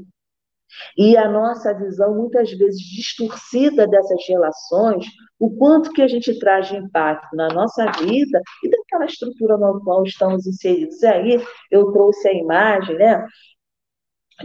E 0.96 1.16
a 1.16 1.28
nossa 1.28 1.72
visão, 1.74 2.14
muitas 2.14 2.50
vezes 2.52 2.80
distorcida 2.80 3.86
dessas 3.86 4.20
relações, 4.28 5.06
o 5.38 5.56
quanto 5.56 5.92
que 5.92 6.02
a 6.02 6.08
gente 6.08 6.38
traz 6.38 6.68
de 6.68 6.76
impacto 6.76 7.34
na 7.36 7.48
nossa 7.48 7.84
vida 7.92 8.40
e 8.64 8.70
daquela 8.70 9.04
estrutura 9.04 9.56
na 9.56 9.78
qual 9.84 10.02
estamos 10.04 10.46
inseridos. 10.46 11.02
E 11.02 11.06
aí 11.06 11.42
eu 11.70 11.92
trouxe 11.92 12.28
a 12.28 12.32
imagem, 12.32 12.96
né? 12.96 13.26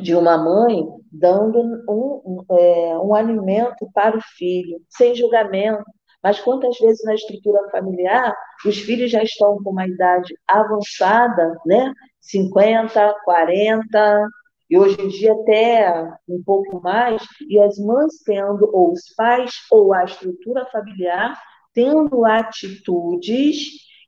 de 0.02 0.16
uma 0.16 0.38
mãe 0.38 0.86
dando 1.12 1.60
um, 1.90 2.44
é, 2.52 2.98
um 3.00 3.16
alimento 3.16 3.90
para 3.94 4.18
o 4.18 4.22
filho, 4.38 4.80
sem 4.90 5.16
julgamento. 5.16 5.84
Mas 6.22 6.40
quantas 6.42 6.78
vezes 6.78 7.04
na 7.06 7.16
estrutura 7.16 7.70
familiar 7.72 8.36
os 8.66 8.78
filhos 8.80 9.10
já 9.10 9.24
estão 9.24 9.58
com 9.64 9.72
uma 9.72 9.88
idade 9.88 10.34
avançada, 10.48 11.58
né? 11.66 11.94
50, 12.20 13.16
40, 13.24 14.28
e 14.70 14.78
hoje 14.78 15.02
em 15.02 15.08
dia 15.08 15.34
até 15.34 16.14
um 16.28 16.42
pouco 16.44 16.80
mais, 16.82 17.22
e 17.50 17.60
as 17.60 17.78
mães 17.80 18.22
tendo, 18.24 18.70
ou 18.72 18.92
os 18.92 19.14
pais, 19.16 19.52
ou 19.72 19.94
a 19.94 20.04
estrutura 20.04 20.66
familiar, 20.68 21.36
tendo 21.74 22.26
atitudes 22.26 23.58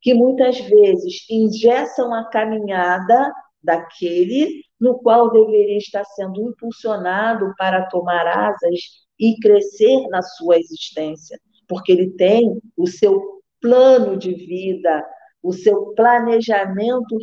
que 0.01 0.13
muitas 0.13 0.59
vezes 0.59 1.25
ingessam 1.29 2.13
a 2.13 2.29
caminhada 2.29 3.31
daquele 3.63 4.61
no 4.79 4.97
qual 4.99 5.31
deveria 5.31 5.77
estar 5.77 6.03
sendo 6.03 6.49
impulsionado 6.49 7.53
para 7.57 7.87
tomar 7.87 8.25
asas 8.25 8.79
e 9.19 9.35
crescer 9.39 10.07
na 10.09 10.23
sua 10.23 10.57
existência, 10.57 11.39
porque 11.67 11.91
ele 11.91 12.09
tem 12.11 12.59
o 12.75 12.87
seu 12.87 13.41
plano 13.61 14.17
de 14.17 14.33
vida, 14.33 15.05
o 15.43 15.51
seu 15.53 15.93
planejamento 15.95 17.17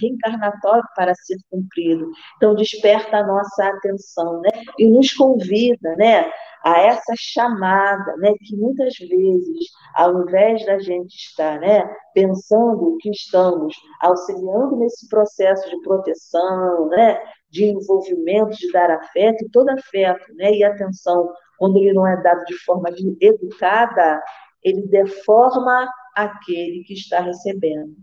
reencarnatório 0.00 0.84
para 0.94 1.14
ser 1.14 1.36
cumprido. 1.50 2.10
Então, 2.36 2.54
desperta 2.54 3.18
a 3.18 3.26
nossa 3.26 3.64
atenção, 3.66 4.40
né? 4.40 4.50
E 4.78 4.86
nos 4.86 5.12
convida, 5.12 5.96
né? 5.96 6.30
A 6.62 6.78
essa 6.80 7.14
chamada, 7.16 8.16
né? 8.18 8.32
Que 8.40 8.56
muitas 8.56 8.94
vezes, 8.98 9.68
ao 9.94 10.22
invés 10.22 10.64
da 10.66 10.78
gente 10.78 11.14
estar, 11.14 11.58
né? 11.60 11.90
Pensando 12.12 12.96
que 13.00 13.10
estamos 13.10 13.74
auxiliando 14.02 14.76
nesse 14.76 15.08
processo 15.08 15.68
de 15.70 15.80
proteção, 15.80 16.88
né? 16.88 17.18
De 17.50 17.64
envolvimento, 17.64 18.50
de 18.50 18.70
dar 18.70 18.90
afeto, 18.90 19.44
e 19.44 19.50
todo 19.50 19.70
afeto, 19.70 20.34
né? 20.34 20.52
E 20.52 20.62
atenção, 20.62 21.32
quando 21.58 21.78
ele 21.78 21.94
não 21.94 22.06
é 22.06 22.20
dado 22.22 22.44
de 22.44 22.56
forma 22.64 22.90
educada, 23.20 24.22
ele 24.62 24.86
deforma 24.88 25.88
aquele 26.14 26.84
que 26.84 26.94
está 26.94 27.20
recebendo. 27.20 27.94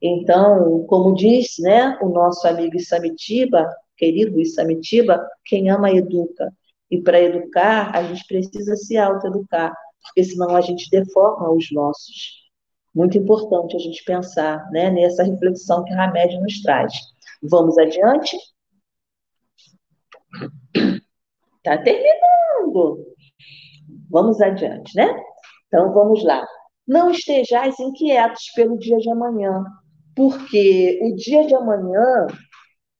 Então, 0.00 0.84
como 0.88 1.14
diz 1.14 1.54
né, 1.60 1.96
o 2.02 2.08
nosso 2.08 2.46
amigo 2.48 2.76
Isamitiba, 2.76 3.68
querido 3.96 4.40
Isamitiba, 4.40 5.24
quem 5.44 5.70
ama 5.70 5.90
educa. 5.90 6.52
E 6.90 7.00
para 7.00 7.20
educar, 7.20 7.94
a 7.94 8.02
gente 8.02 8.26
precisa 8.26 8.74
se 8.76 8.96
autoeducar, 8.96 9.72
porque 10.02 10.24
senão 10.24 10.56
a 10.56 10.60
gente 10.60 10.90
deforma 10.90 11.50
os 11.52 11.70
nossos. 11.70 12.42
Muito 12.94 13.16
importante 13.16 13.76
a 13.76 13.78
gente 13.78 14.04
pensar 14.04 14.68
né, 14.70 14.90
nessa 14.90 15.22
reflexão 15.22 15.84
que 15.84 15.92
Hamed 15.94 16.38
nos 16.40 16.60
traz. 16.62 16.92
Vamos 17.42 17.78
adiante? 17.78 18.36
Está 21.56 21.78
terminando. 21.78 23.06
Vamos 24.10 24.40
adiante, 24.40 24.94
né? 24.96 25.08
Então 25.68 25.92
vamos 25.94 26.22
lá. 26.24 26.46
Não 26.86 27.10
estejais 27.10 27.78
inquietos 27.78 28.50
pelo 28.54 28.78
dia 28.78 28.98
de 28.98 29.10
amanhã, 29.10 29.64
porque 30.16 30.98
o 31.02 31.14
dia 31.14 31.46
de 31.46 31.54
amanhã 31.54 32.26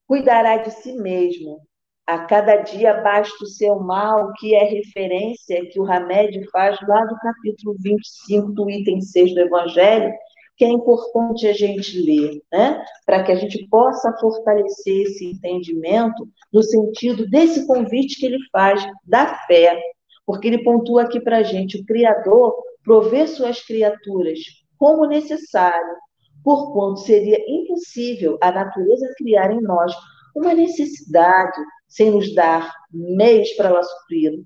cuidará 0.07 0.59
de 0.59 0.71
si 0.71 0.93
mesmo. 0.95 1.61
A 2.07 2.27
cada 2.27 2.57
dia 2.57 3.01
basta 3.01 3.45
o 3.45 3.47
seu 3.47 3.79
mal, 3.79 4.33
que 4.35 4.55
é 4.55 4.65
referência 4.65 5.67
que 5.71 5.81
o 5.81 5.91
Hamed 5.91 6.49
faz 6.51 6.77
lá 6.87 7.05
do 7.05 7.17
capítulo 7.17 7.77
25 7.81 8.53
do 8.53 8.69
item 8.71 9.01
6 9.01 9.35
do 9.35 9.41
Evangelho, 9.41 10.13
que 10.57 10.65
é 10.65 10.69
importante 10.69 11.47
a 11.47 11.53
gente 11.53 11.99
ler, 12.01 12.43
né? 12.53 12.85
Para 13.07 13.23
que 13.23 13.33
a 13.33 13.37
gente 13.37 13.67
possa 13.69 14.13
fortalecer 14.21 15.03
esse 15.03 15.27
entendimento 15.27 16.29
no 16.53 16.63
sentido 16.63 17.29
desse 17.29 17.67
convite 17.67 18.19
que 18.19 18.27
ele 18.27 18.39
faz 18.51 18.85
da 19.05 19.35
fé. 19.47 19.81
Porque 20.27 20.49
ele 20.49 20.63
pontua 20.63 21.03
aqui 21.03 21.21
para 21.21 21.39
a 21.39 21.43
gente, 21.43 21.81
o 21.81 21.85
Criador 21.85 22.55
prover 22.85 23.29
suas 23.29 23.61
criaturas 23.61 24.39
como 24.77 25.07
necessário, 25.07 25.97
porquanto 26.43 27.01
seria 27.01 27.39
impossível 27.49 28.37
a 28.41 28.51
natureza 28.51 29.13
criar 29.17 29.53
em 29.53 29.61
nós 29.61 29.93
uma 30.35 30.55
necessidade 30.55 31.59
sem 31.89 32.11
nos 32.11 32.35
dar 32.35 32.73
meios 32.93 33.53
para 33.53 33.69
ela 33.69 33.83
supri-lo. 33.83 34.45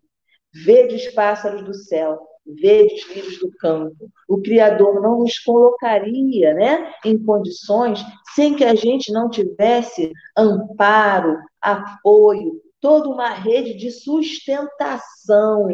Vede 0.65 0.97
os 0.97 1.07
pássaros 1.09 1.63
do 1.65 1.75
céu, 1.75 2.19
vede 2.45 2.95
os 2.95 3.15
lírios 3.15 3.39
do 3.39 3.51
campo. 3.59 4.11
O 4.29 4.41
Criador 4.41 5.01
não 5.01 5.21
nos 5.21 5.39
colocaria 5.39 6.55
né, 6.55 6.93
em 7.05 7.19
condições 7.23 8.05
sem 8.35 8.55
que 8.55 8.65
a 8.65 8.75
gente 8.75 9.13
não 9.13 9.31
tivesse 9.31 10.13
amparo, 10.37 11.39
apoio, 11.61 12.61
toda 12.87 13.09
uma 13.09 13.31
rede 13.31 13.75
de 13.75 13.91
sustentação. 13.91 15.67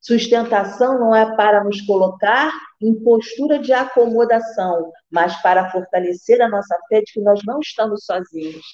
Sustentação 0.00 0.98
não 0.98 1.14
é 1.14 1.36
para 1.36 1.62
nos 1.62 1.80
colocar 1.82 2.52
em 2.82 2.92
postura 3.04 3.60
de 3.60 3.72
acomodação, 3.72 4.90
mas 5.08 5.40
para 5.42 5.70
fortalecer 5.70 6.42
a 6.42 6.48
nossa 6.48 6.76
fé 6.88 7.02
de 7.02 7.12
que 7.12 7.20
nós 7.20 7.38
não 7.46 7.60
estamos 7.60 8.04
sozinhos. 8.04 8.64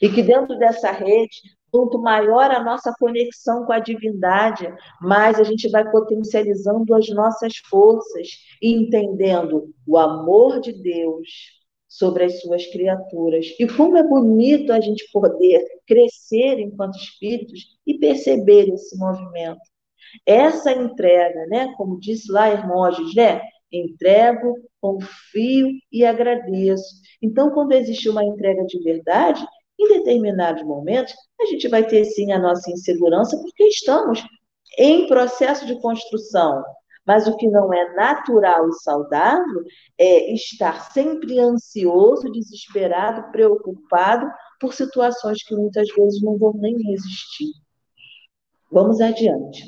E 0.00 0.08
que 0.08 0.22
dentro 0.22 0.56
dessa 0.56 0.92
rede, 0.92 1.36
quanto 1.68 2.00
maior 2.00 2.52
a 2.52 2.62
nossa 2.62 2.94
conexão 2.96 3.66
com 3.66 3.72
a 3.72 3.80
divindade, 3.80 4.72
mais 5.02 5.40
a 5.40 5.42
gente 5.42 5.68
vai 5.70 5.90
potencializando 5.90 6.94
as 6.94 7.08
nossas 7.08 7.56
forças 7.68 8.28
e 8.62 8.72
entendendo 8.72 9.74
o 9.84 9.98
amor 9.98 10.60
de 10.60 10.72
Deus, 10.72 11.53
sobre 11.94 12.24
as 12.24 12.40
suas 12.40 12.66
criaturas. 12.66 13.46
E 13.58 13.68
como 13.68 13.96
é 13.96 14.02
bonito 14.02 14.72
a 14.72 14.80
gente 14.80 15.08
poder 15.12 15.64
crescer 15.86 16.58
enquanto 16.58 16.96
espíritos 16.96 17.78
e 17.86 17.98
perceber 17.98 18.68
esse 18.68 18.98
movimento. 18.98 19.60
Essa 20.26 20.72
entrega, 20.72 21.46
né, 21.46 21.72
como 21.76 22.00
disse 22.00 22.30
lá 22.32 22.48
Hermógenes, 22.48 23.14
né, 23.14 23.40
entrego, 23.70 24.56
confio 24.80 25.68
e 25.92 26.04
agradeço. 26.04 26.94
Então, 27.22 27.50
quando 27.50 27.72
existe 27.72 28.08
uma 28.08 28.24
entrega 28.24 28.64
de 28.64 28.82
verdade, 28.82 29.44
em 29.78 29.88
determinados 29.88 30.64
momentos, 30.64 31.14
a 31.40 31.46
gente 31.46 31.68
vai 31.68 31.86
ter 31.86 32.04
sim 32.04 32.32
a 32.32 32.40
nossa 32.40 32.70
insegurança, 32.72 33.36
porque 33.40 33.64
estamos 33.64 34.24
em 34.78 35.06
processo 35.06 35.64
de 35.64 35.80
construção. 35.80 36.62
Mas 37.06 37.26
o 37.26 37.36
que 37.36 37.48
não 37.48 37.72
é 37.72 37.94
natural 37.94 38.68
e 38.68 38.72
saudável 38.74 39.62
é 39.98 40.32
estar 40.32 40.90
sempre 40.90 41.38
ansioso, 41.38 42.32
desesperado, 42.32 43.30
preocupado 43.30 44.26
por 44.58 44.72
situações 44.72 45.42
que 45.42 45.54
muitas 45.54 45.86
vezes 45.94 46.22
não 46.22 46.38
vão 46.38 46.52
nem 46.54 46.74
existir. 46.92 47.52
Vamos 48.72 49.00
adiante. 49.00 49.62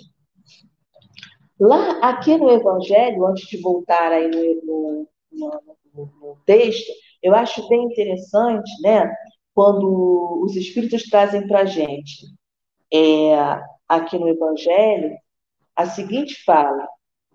Lá, 1.59 1.99
aqui 2.01 2.37
no 2.37 2.51
Evangelho, 2.51 3.27
antes 3.27 3.47
de 3.49 3.61
voltar 3.61 4.13
aí 4.13 4.29
no, 4.29 4.63
no, 4.63 5.09
no, 5.95 6.07
no 6.21 6.37
texto, 6.45 6.93
eu 7.23 7.35
acho 7.35 7.67
bem 7.69 7.85
interessante, 7.85 8.71
né, 8.83 9.11
quando 9.55 10.43
os 10.43 10.55
Espíritos 10.55 11.05
trazem 11.05 11.47
para 11.47 11.61
a 11.61 11.65
gente, 11.65 12.27
é, 12.93 13.35
aqui 13.89 14.19
no 14.19 14.29
Evangelho, 14.29 15.17
a 15.75 15.87
seguinte 15.87 16.45
fala: 16.45 16.87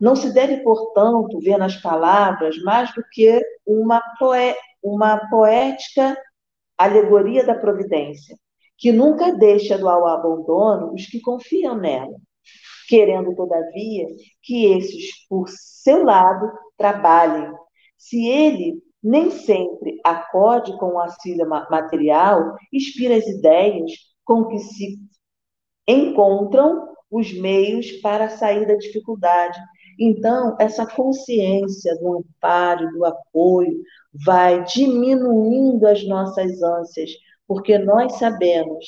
não 0.02 0.16
se 0.16 0.34
deve, 0.34 0.64
portanto, 0.64 1.39
ver 1.39 1.60
nas 1.60 1.78
palavras 1.78 2.58
mais 2.64 2.91
do 2.95 3.04
que 3.12 3.39
uma, 3.66 4.02
poé 4.18 4.56
uma 4.84 5.30
poética 5.30 6.18
alegoria 6.76 7.45
da 7.45 7.54
providência, 7.54 8.36
que 8.76 8.91
nunca 8.91 9.32
deixa 9.36 9.78
do 9.78 9.88
ao 9.88 10.08
abandono 10.08 10.91
os 10.93 11.06
que 11.06 11.22
confiam 11.22 11.76
nela, 11.78 12.16
querendo, 12.89 13.36
todavia, 13.36 14.08
que 14.41 14.66
esses, 14.74 15.28
por 15.30 15.47
seu 15.47 16.04
lado, 16.04 16.52
trabalhem. 16.76 17.54
Se 17.95 18.26
ele 18.28 18.82
nem 19.04 19.30
sempre 19.30 19.99
acode 20.04 20.76
com 20.80 20.93
o 20.93 20.99
auxílio 20.99 21.47
material, 21.47 22.56
inspira 22.74 23.18
as 23.18 23.28
ideias 23.28 23.91
com 24.26 24.45
que 24.45 24.58
se 24.58 24.99
encontram 25.88 26.89
os 27.12 27.34
meios 27.34 27.91
para 27.93 28.30
sair 28.30 28.66
da 28.66 28.76
dificuldade. 28.76 29.60
Então, 30.04 30.58
essa 30.60 30.84
consciência 30.84 31.95
do 31.99 32.18
amparo, 32.18 32.91
do 32.91 33.06
apoio, 33.06 33.84
vai 34.26 34.64
diminuindo 34.64 35.86
as 35.86 36.04
nossas 36.08 36.60
ânsias, 36.64 37.12
porque 37.47 37.78
nós 37.78 38.14
sabemos 38.14 38.84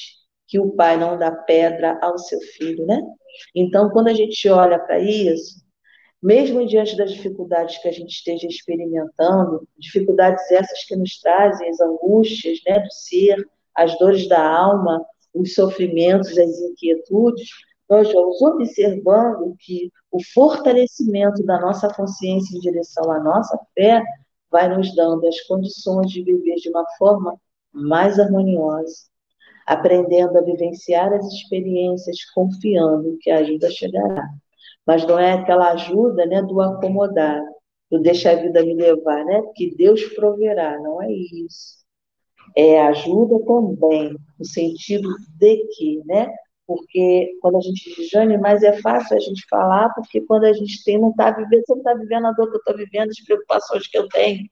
que 0.47 0.59
o 0.59 0.71
pai 0.71 0.97
não 0.97 1.15
dá 1.15 1.31
pedra 1.31 1.99
ao 2.01 2.17
seu 2.17 2.39
filho, 2.57 2.83
né? 2.87 2.99
Então, 3.53 3.91
quando 3.91 4.07
a 4.07 4.13
gente 4.15 4.49
olha 4.49 4.79
para 4.79 4.99
isso, 4.99 5.61
mesmo 6.21 6.65
diante 6.65 6.97
das 6.97 7.11
dificuldades 7.11 7.77
que 7.77 7.89
a 7.89 7.91
gente 7.91 8.09
esteja 8.09 8.47
experimentando, 8.47 9.67
dificuldades 9.77 10.49
essas 10.51 10.83
que 10.85 10.95
nos 10.95 11.19
trazem 11.19 11.69
as 11.69 11.79
angústias 11.79 12.57
né, 12.65 12.79
do 12.79 12.91
ser, 12.91 13.37
as 13.75 13.95
dores 13.99 14.27
da 14.27 14.43
alma, 14.43 15.05
os 15.31 15.53
sofrimentos, 15.53 16.35
as 16.35 16.59
inquietudes, 16.59 17.49
nós 17.89 18.11
vamos 18.11 18.41
observando 18.41 19.55
que 19.59 19.91
o 20.11 20.23
fortalecimento 20.33 21.43
da 21.43 21.59
nossa 21.59 21.93
consciência 21.93 22.55
em 22.55 22.59
direção 22.59 23.11
à 23.11 23.19
nossa 23.19 23.59
fé 23.73 24.03
vai 24.49 24.69
nos 24.69 24.95
dando 24.95 25.27
as 25.27 25.41
condições 25.41 26.11
de 26.11 26.23
viver 26.23 26.55
de 26.55 26.69
uma 26.69 26.85
forma 26.97 27.35
mais 27.71 28.19
harmoniosa, 28.19 29.07
aprendendo 29.65 30.37
a 30.37 30.41
vivenciar 30.41 31.11
as 31.11 31.25
experiências, 31.25 32.17
confiando 32.33 33.17
que 33.19 33.31
a 33.31 33.39
ajuda 33.39 33.71
chegará. 33.71 34.27
Mas 34.85 35.05
não 35.07 35.17
é 35.17 35.33
aquela 35.33 35.71
ajuda 35.71 36.25
né, 36.25 36.41
do 36.43 36.61
acomodar, 36.61 37.41
do 37.89 37.99
deixa 37.99 38.31
a 38.31 38.35
vida 38.35 38.63
me 38.63 38.75
levar, 38.75 39.23
né? 39.25 39.41
Que 39.55 39.75
Deus 39.75 40.03
proverá, 40.15 40.79
não 40.79 41.01
é 41.01 41.11
isso. 41.11 41.83
É 42.55 42.81
ajuda 42.81 43.39
também, 43.45 44.15
no 44.37 44.45
sentido 44.45 45.09
de 45.37 45.67
que, 45.75 46.01
né? 46.05 46.31
Porque 46.65 47.37
quando 47.41 47.57
a 47.57 47.61
gente 47.61 47.93
diz, 47.95 48.09
Jane, 48.09 48.37
mas 48.37 48.63
é 48.63 48.73
fácil 48.81 49.17
a 49.17 49.19
gente 49.19 49.45
falar, 49.49 49.89
porque 49.93 50.21
quando 50.21 50.45
a 50.45 50.53
gente 50.53 50.83
tem, 50.83 50.97
não 50.97 51.09
está 51.09 51.31
vivendo, 51.31 51.63
você 51.65 51.73
não 51.73 51.79
está 51.79 51.93
vivendo 51.93 52.27
a 52.27 52.31
dor 52.31 52.49
que 52.49 52.55
eu 52.55 52.59
estou 52.59 52.77
vivendo, 52.77 53.09
as 53.09 53.23
preocupações 53.23 53.87
que 53.87 53.97
eu 53.97 54.07
tenho. 54.07 54.47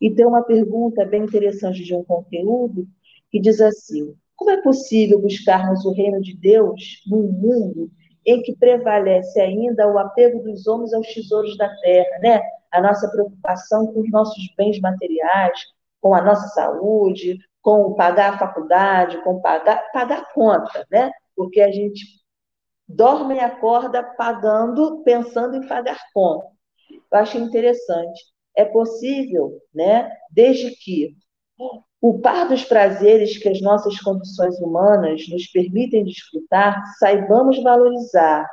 E 0.00 0.10
tem 0.10 0.24
uma 0.24 0.42
pergunta 0.42 1.04
bem 1.04 1.24
interessante 1.24 1.82
de 1.82 1.94
um 1.94 2.04
conteúdo 2.04 2.86
que 3.30 3.40
diz 3.40 3.60
assim: 3.60 4.14
como 4.36 4.50
é 4.50 4.62
possível 4.62 5.20
buscarmos 5.20 5.84
o 5.84 5.92
reino 5.92 6.20
de 6.20 6.36
Deus 6.36 7.02
num 7.06 7.30
mundo 7.30 7.90
em 8.24 8.42
que 8.42 8.54
prevalece 8.56 9.40
ainda 9.40 9.86
o 9.86 9.98
apego 9.98 10.42
dos 10.42 10.66
homens 10.66 10.92
aos 10.92 11.06
tesouros 11.08 11.56
da 11.56 11.68
terra, 11.76 12.18
né? 12.20 12.40
A 12.70 12.80
nossa 12.80 13.10
preocupação 13.10 13.86
com 13.88 14.00
os 14.00 14.10
nossos 14.10 14.42
bens 14.56 14.80
materiais, 14.80 15.58
com 16.00 16.14
a 16.14 16.22
nossa 16.22 16.48
saúde, 16.48 17.38
com 17.62 17.94
pagar 17.94 18.34
a 18.34 18.38
faculdade, 18.38 19.22
com 19.22 19.40
pagar, 19.40 19.82
pagar 19.92 20.32
conta, 20.32 20.86
né? 20.90 21.10
Porque 21.40 21.62
a 21.62 21.72
gente 21.72 22.04
dorme 22.86 23.36
e 23.36 23.40
acorda 23.40 24.02
pagando, 24.02 25.02
pensando 25.04 25.56
em 25.56 25.66
pagar 25.66 25.98
conta. 26.12 26.46
Eu 26.90 27.18
acho 27.18 27.38
interessante. 27.38 28.20
É 28.54 28.66
possível, 28.66 29.58
né, 29.74 30.12
desde 30.30 30.70
que 30.72 31.16
o 31.98 32.18
par 32.18 32.46
dos 32.46 32.62
prazeres 32.62 33.38
que 33.38 33.48
as 33.48 33.62
nossas 33.62 33.98
condições 34.00 34.60
humanas 34.60 35.26
nos 35.30 35.46
permitem 35.46 36.04
desfrutar, 36.04 36.78
saibamos 36.98 37.62
valorizar 37.62 38.46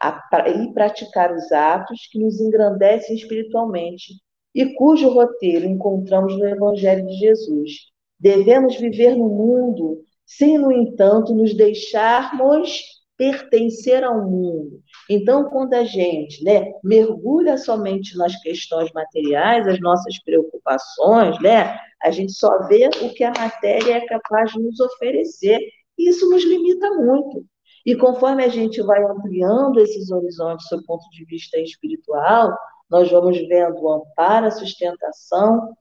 a, 0.00 0.20
e 0.48 0.74
praticar 0.74 1.32
os 1.32 1.52
atos 1.52 2.08
que 2.10 2.18
nos 2.18 2.40
engrandecem 2.40 3.14
espiritualmente 3.14 4.14
e 4.52 4.74
cujo 4.74 5.10
roteiro 5.10 5.64
encontramos 5.64 6.36
no 6.36 6.44
Evangelho 6.44 7.06
de 7.06 7.14
Jesus. 7.14 7.72
Devemos 8.18 8.74
viver 8.80 9.14
no 9.14 9.28
mundo 9.28 10.02
sem, 10.26 10.58
no 10.58 10.72
entanto, 10.72 11.34
nos 11.34 11.54
deixarmos 11.54 12.82
pertencer 13.16 14.02
ao 14.02 14.28
mundo. 14.28 14.82
Então, 15.08 15.48
quando 15.50 15.74
a 15.74 15.84
gente 15.84 16.42
né, 16.42 16.72
mergulha 16.82 17.56
somente 17.56 18.16
nas 18.16 18.34
questões 18.40 18.90
materiais, 18.92 19.68
as 19.68 19.78
nossas 19.80 20.20
preocupações, 20.24 21.40
né, 21.40 21.78
a 22.02 22.10
gente 22.10 22.32
só 22.32 22.66
vê 22.66 22.88
o 23.02 23.14
que 23.14 23.22
a 23.22 23.32
matéria 23.32 23.94
é 23.94 24.06
capaz 24.06 24.52
de 24.52 24.60
nos 24.60 24.80
oferecer. 24.80 25.58
E 25.98 26.08
isso 26.08 26.28
nos 26.30 26.44
limita 26.44 26.90
muito. 26.94 27.44
E 27.84 27.94
conforme 27.94 28.44
a 28.44 28.48
gente 28.48 28.80
vai 28.82 29.02
ampliando 29.04 29.78
esses 29.80 30.10
horizontes 30.10 30.66
do 30.70 30.84
ponto 30.84 31.08
de 31.10 31.24
vista 31.24 31.58
espiritual, 31.58 32.52
nós 32.88 33.10
vamos 33.10 33.38
vendo 33.48 33.80
o 33.80 33.92
amparo, 33.92 34.46
a 34.46 34.50
sustentação, 34.50 35.74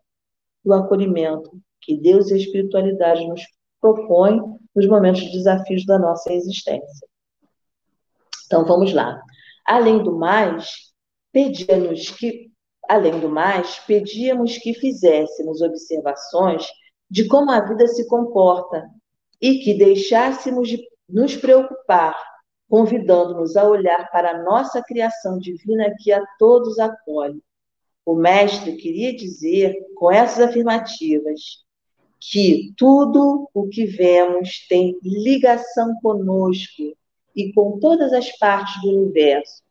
o 0.63 0.73
acolhimento 0.73 1.51
que 1.81 1.97
Deus 1.97 2.29
e 2.29 2.35
a 2.35 2.37
espiritualidade 2.37 3.27
nos 3.27 3.41
propõe 3.81 4.39
nos 4.75 4.87
momentos 4.87 5.21
de 5.21 5.31
desafios 5.31 5.85
da 5.85 5.99
nossa 5.99 6.31
existência. 6.31 7.07
Então 8.45 8.63
vamos 8.63 8.93
lá. 8.93 9.21
Além 9.65 10.03
do 10.03 10.17
mais, 10.17 10.93
pedíamos 11.31 12.09
que, 12.11 12.51
além 12.87 13.19
do 13.19 13.29
mais, 13.29 13.79
pedíamos 13.79 14.57
que 14.57 14.73
fizéssemos 14.73 15.61
observações 15.61 16.65
de 17.09 17.27
como 17.27 17.51
a 17.51 17.59
vida 17.59 17.87
se 17.87 18.07
comporta 18.07 18.87
e 19.41 19.59
que 19.59 19.73
deixássemos 19.73 20.69
de 20.69 20.81
nos 21.09 21.35
preocupar, 21.35 22.15
convidando-nos 22.69 23.57
a 23.57 23.67
olhar 23.67 24.09
para 24.11 24.31
a 24.31 24.43
nossa 24.43 24.81
criação 24.81 25.37
divina 25.37 25.93
que 25.99 26.11
a 26.11 26.23
todos 26.39 26.79
acolhe. 26.79 27.43
O 28.05 28.15
mestre 28.15 28.77
queria 28.77 29.15
dizer 29.15 29.75
com 29.95 30.11
essas 30.11 30.49
afirmativas 30.49 31.65
que 32.21 32.71
tudo 32.77 33.49
o 33.53 33.67
que 33.67 33.85
vemos 33.85 34.65
tem 34.69 34.97
ligação 35.03 35.95
conosco 36.01 36.95
e 37.35 37.51
com 37.53 37.79
todas 37.79 38.13
as 38.13 38.29
partes 38.37 38.79
do 38.81 38.89
universo, 38.89 39.63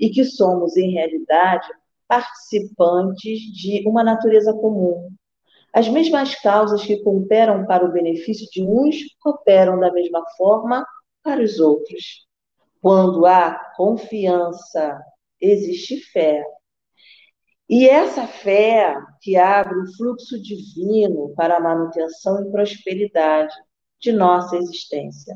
e 0.00 0.10
que 0.10 0.24
somos, 0.24 0.76
em 0.76 0.90
realidade, 0.90 1.68
participantes 2.08 3.38
de 3.54 3.86
uma 3.86 4.02
natureza 4.02 4.52
comum. 4.52 5.10
As 5.72 5.88
mesmas 5.88 6.34
causas 6.34 6.84
que 6.84 6.98
cooperam 6.98 7.64
para 7.66 7.84
o 7.84 7.92
benefício 7.92 8.46
de 8.50 8.62
uns 8.62 8.96
cooperam 9.20 9.78
da 9.78 9.92
mesma 9.92 10.22
forma 10.36 10.84
para 11.22 11.40
os 11.40 11.60
outros. 11.60 12.26
Quando 12.80 13.24
há 13.24 13.54
confiança, 13.76 15.00
existe 15.40 16.00
fé. 16.12 16.44
E 17.74 17.88
essa 17.88 18.26
fé 18.26 18.94
que 19.22 19.34
abre 19.34 19.78
o 19.78 19.96
fluxo 19.96 20.38
divino 20.42 21.32
para 21.34 21.56
a 21.56 21.60
manutenção 21.60 22.42
e 22.42 22.50
prosperidade 22.50 23.54
de 23.98 24.12
nossa 24.12 24.58
existência, 24.58 25.34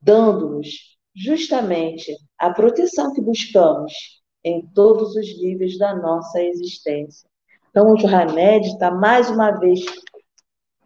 dando-nos 0.00 0.68
justamente 1.16 2.16
a 2.38 2.50
proteção 2.50 3.12
que 3.12 3.20
buscamos 3.20 3.92
em 4.44 4.64
todos 4.68 5.16
os 5.16 5.26
níveis 5.42 5.76
da 5.76 5.96
nossa 5.96 6.40
existência. 6.40 7.28
Então, 7.70 7.92
o 7.92 8.06
Hamed 8.06 8.68
está 8.68 8.92
mais 8.92 9.28
uma 9.28 9.50
vez 9.58 9.80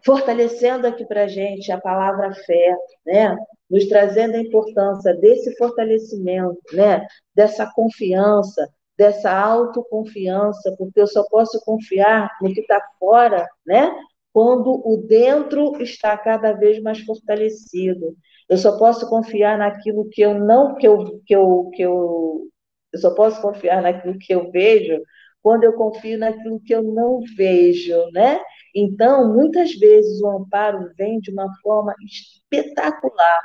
fortalecendo 0.03 0.87
aqui 0.87 1.05
para 1.05 1.25
a 1.25 1.29
gente 1.29 1.71
a 1.71 1.79
palavra 1.79 2.33
fé, 2.33 2.75
né? 3.05 3.37
nos 3.69 3.87
trazendo 3.89 4.37
a 4.37 4.41
importância 4.41 5.15
desse 5.17 5.55
fortalecimento, 5.59 6.59
né? 6.73 7.07
dessa 7.35 7.71
confiança, 7.75 8.67
dessa 8.99 9.33
autoconfiança, 9.33 10.75
porque 10.79 11.01
eu 11.01 11.07
só 11.07 11.25
posso 11.31 11.61
confiar 11.65 12.31
no 12.43 12.53
que 12.53 12.61
está 12.63 12.81
fora, 13.01 13.49
né? 13.67 13.91
Quando 14.33 14.83
o 14.85 14.97
dentro 15.09 15.81
está 15.83 16.17
cada 16.19 16.53
vez 16.53 16.81
mais 16.83 17.01
fortalecido. 17.01 18.17
Eu 18.49 18.59
só 18.59 18.79
posso 18.79 19.09
confiar 19.09 19.59
naquilo 19.59 20.09
que 20.11 20.23
eu 20.23 20.35
não 20.39 20.75
que 20.77 20.89
eu 20.89 21.21
que 21.27 21.35
eu 21.37 21.71
que 21.75 21.83
eu 21.83 22.49
eu 22.93 22.99
só 23.01 23.15
posso 23.15 23.41
confiar 23.43 23.83
naquilo 23.83 24.19
que 24.19 24.35
eu 24.35 24.51
vejo 24.51 25.03
quando 25.43 25.65
eu 25.65 25.75
confio 25.75 26.19
naquilo 26.19 26.61
que 26.61 26.75
eu 26.75 26.83
não 26.83 27.21
vejo, 27.37 27.95
né? 28.13 28.41
Então, 28.75 29.33
muitas 29.33 29.73
vezes 29.75 30.21
o 30.23 30.29
amparo 30.31 30.91
vem 30.97 31.21
de 31.21 31.31
uma 31.31 31.49
forma 31.63 31.95
espetacular, 32.05 33.41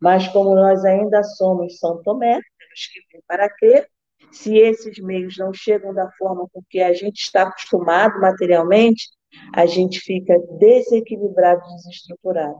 Mas 0.00 0.28
como 0.28 0.54
nós 0.54 0.84
ainda 0.84 1.22
somos 1.22 1.78
São 1.78 2.02
Tomé, 2.02 2.34
temos 2.58 2.86
que 2.92 3.00
vir 3.16 3.24
para 3.26 3.48
crer. 3.50 3.88
Se 4.34 4.58
esses 4.58 4.98
meios 4.98 5.36
não 5.38 5.52
chegam 5.52 5.94
da 5.94 6.10
forma 6.18 6.48
com 6.52 6.60
que 6.68 6.80
a 6.80 6.92
gente 6.92 7.20
está 7.20 7.44
acostumado 7.44 8.20
materialmente, 8.20 9.08
a 9.54 9.64
gente 9.64 10.00
fica 10.00 10.36
desequilibrado, 10.58 11.62
desestruturado. 11.76 12.58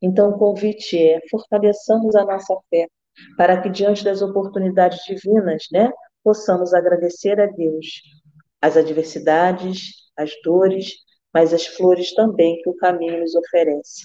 Então, 0.00 0.30
o 0.30 0.38
convite 0.38 0.96
é 0.96 1.20
fortaleçamos 1.28 2.14
a 2.14 2.24
nossa 2.24 2.56
fé, 2.70 2.86
para 3.36 3.60
que 3.60 3.68
diante 3.68 4.04
das 4.04 4.22
oportunidades 4.22 5.00
divinas, 5.04 5.64
né, 5.72 5.90
possamos 6.22 6.72
agradecer 6.72 7.40
a 7.40 7.46
Deus 7.46 7.86
as 8.62 8.76
adversidades, 8.76 9.94
as 10.16 10.30
dores, 10.44 10.92
mas 11.34 11.52
as 11.52 11.66
flores 11.66 12.14
também 12.14 12.60
que 12.62 12.70
o 12.70 12.76
caminho 12.76 13.20
nos 13.20 13.34
oferece. 13.34 14.02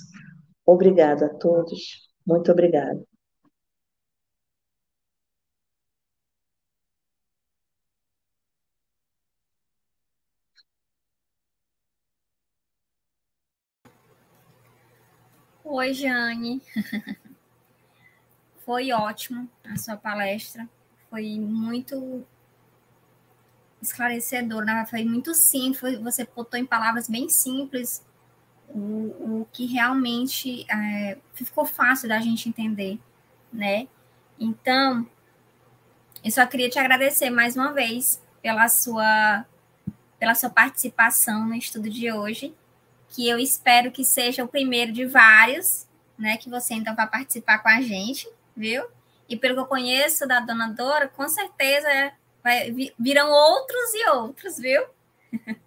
Obrigada 0.65 1.27
a 1.27 1.33
todos. 1.35 2.09
Muito 2.25 2.51
obrigada. 2.51 2.99
Oi, 15.73 15.93
Jane. 15.93 16.61
Foi 18.65 18.91
ótimo 18.91 19.49
a 19.63 19.77
sua 19.77 19.95
palestra. 19.95 20.67
Foi 21.09 21.39
muito 21.39 22.27
esclarecedor, 23.81 24.65
né? 24.65 24.85
Foi 24.89 25.05
muito 25.05 25.33
simples. 25.33 25.97
Você 25.99 26.27
botou 26.35 26.59
em 26.59 26.65
palavras 26.65 27.07
bem 27.07 27.29
simples 27.29 28.05
o, 28.67 29.39
o 29.39 29.47
que 29.53 29.65
realmente 29.65 30.65
é, 30.69 31.17
ficou 31.33 31.65
fácil 31.65 32.09
da 32.09 32.19
gente 32.19 32.49
entender, 32.49 32.99
né? 33.51 33.87
Então, 34.37 35.07
eu 36.21 36.31
só 36.31 36.45
queria 36.45 36.69
te 36.69 36.79
agradecer 36.79 37.29
mais 37.29 37.55
uma 37.55 37.71
vez 37.71 38.21
pela 38.41 38.67
sua 38.67 39.45
pela 40.19 40.35
sua 40.35 40.49
participação 40.49 41.47
no 41.47 41.55
estudo 41.55 41.89
de 41.89 42.11
hoje, 42.11 42.53
que 43.11 43.27
eu 43.27 43.37
espero 43.37 43.91
que 43.91 44.03
seja 44.03 44.43
o 44.43 44.47
primeiro 44.47 44.91
de 44.91 45.05
vários, 45.05 45.87
né, 46.17 46.37
que 46.37 46.49
você 46.49 46.73
então 46.73 46.95
vai 46.95 47.07
participar 47.07 47.59
com 47.59 47.69
a 47.69 47.81
gente, 47.81 48.27
viu? 48.55 48.85
E 49.27 49.37
pelo 49.37 49.53
que 49.55 49.59
eu 49.61 49.65
conheço 49.65 50.27
da 50.27 50.39
dona 50.39 50.69
Dora, 50.69 51.07
com 51.07 51.27
certeza 51.27 51.87
vai, 52.43 52.71
virão 52.97 53.29
outros 53.29 53.93
e 53.93 54.09
outros, 54.09 54.57
viu? 54.57 54.83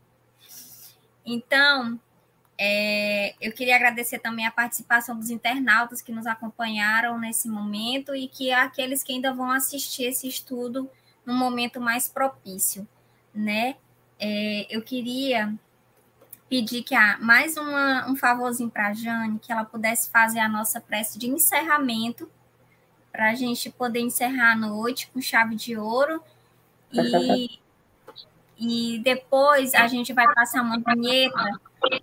então, 1.24 2.00
é, 2.56 3.34
eu 3.40 3.52
queria 3.52 3.76
agradecer 3.76 4.20
também 4.20 4.46
a 4.46 4.50
participação 4.50 5.18
dos 5.18 5.28
internautas 5.28 6.00
que 6.00 6.12
nos 6.12 6.26
acompanharam 6.26 7.18
nesse 7.18 7.48
momento 7.48 8.14
e 8.14 8.28
que 8.28 8.52
aqueles 8.52 9.02
que 9.02 9.12
ainda 9.12 9.34
vão 9.34 9.50
assistir 9.50 10.04
esse 10.04 10.28
estudo 10.28 10.90
num 11.26 11.36
momento 11.36 11.80
mais 11.80 12.08
propício, 12.08 12.86
né? 13.34 13.76
É, 14.18 14.66
eu 14.70 14.80
queria 14.82 15.52
pedir 16.48 16.82
que 16.82 16.94
há 16.94 17.18
mais 17.20 17.56
uma, 17.56 18.08
um 18.08 18.16
favorzinho 18.16 18.70
para 18.70 18.88
a 18.88 18.94
Jane, 18.94 19.38
que 19.38 19.52
ela 19.52 19.64
pudesse 19.64 20.10
fazer 20.10 20.40
a 20.40 20.48
nossa 20.48 20.80
prece 20.80 21.18
de 21.18 21.28
encerramento, 21.28 22.28
para 23.10 23.30
a 23.30 23.34
gente 23.34 23.70
poder 23.70 24.00
encerrar 24.00 24.52
a 24.52 24.56
noite 24.56 25.08
com 25.12 25.20
chave 25.20 25.54
de 25.54 25.76
ouro. 25.76 26.22
E, 26.92 27.60
e 28.58 28.98
depois 29.04 29.74
a 29.74 29.86
gente 29.86 30.12
vai 30.12 30.26
passar 30.34 30.62
uma 30.62 30.78
vinheta 30.78 31.60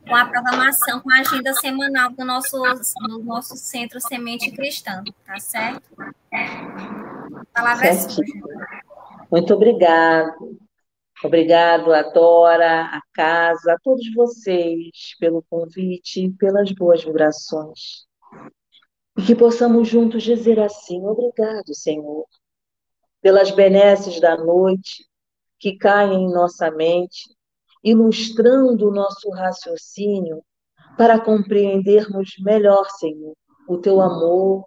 com 0.07 0.15
a 0.15 0.25
programação, 0.25 0.99
com 1.01 1.11
a 1.11 1.19
agenda 1.19 1.53
semanal 1.55 2.11
do 2.11 2.23
nosso, 2.23 2.61
do 3.07 3.23
nosso 3.23 3.57
Centro 3.57 3.99
Semente 3.99 4.51
Cristã, 4.51 5.03
tá 5.25 5.39
certo? 5.39 5.83
A 6.31 7.45
palavra 7.53 7.87
é 7.87 7.93
sua. 7.93 8.23
Muito 9.31 9.53
obrigado. 9.53 10.60
Obrigado 11.23 11.93
a 11.93 12.01
Dora, 12.01 12.85
a 12.85 13.01
casa, 13.13 13.73
a 13.73 13.79
todos 13.79 14.11
vocês 14.15 15.15
pelo 15.19 15.43
convite 15.43 16.25
e 16.25 16.31
pelas 16.31 16.71
boas 16.71 17.03
vibrações. 17.03 18.07
E 19.15 19.21
que 19.21 19.35
possamos 19.35 19.87
juntos 19.87 20.23
dizer 20.23 20.59
assim: 20.59 21.05
obrigado, 21.05 21.75
Senhor, 21.75 22.25
pelas 23.21 23.51
benesses 23.51 24.19
da 24.19 24.35
noite 24.35 25.05
que 25.59 25.77
caem 25.77 26.23
em 26.23 26.33
nossa 26.33 26.71
mente 26.71 27.29
ilustrando 27.83 28.87
o 28.87 28.93
nosso 28.93 29.29
raciocínio 29.29 30.43
para 30.97 31.19
compreendermos 31.19 32.35
melhor, 32.39 32.89
Senhor, 32.97 33.35
o 33.67 33.77
teu 33.77 34.01
amor, 34.01 34.65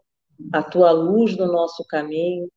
a 0.53 0.63
tua 0.63 0.93
luz 0.93 1.37
no 1.37 1.47
nosso 1.47 1.85
caminho, 1.85 2.49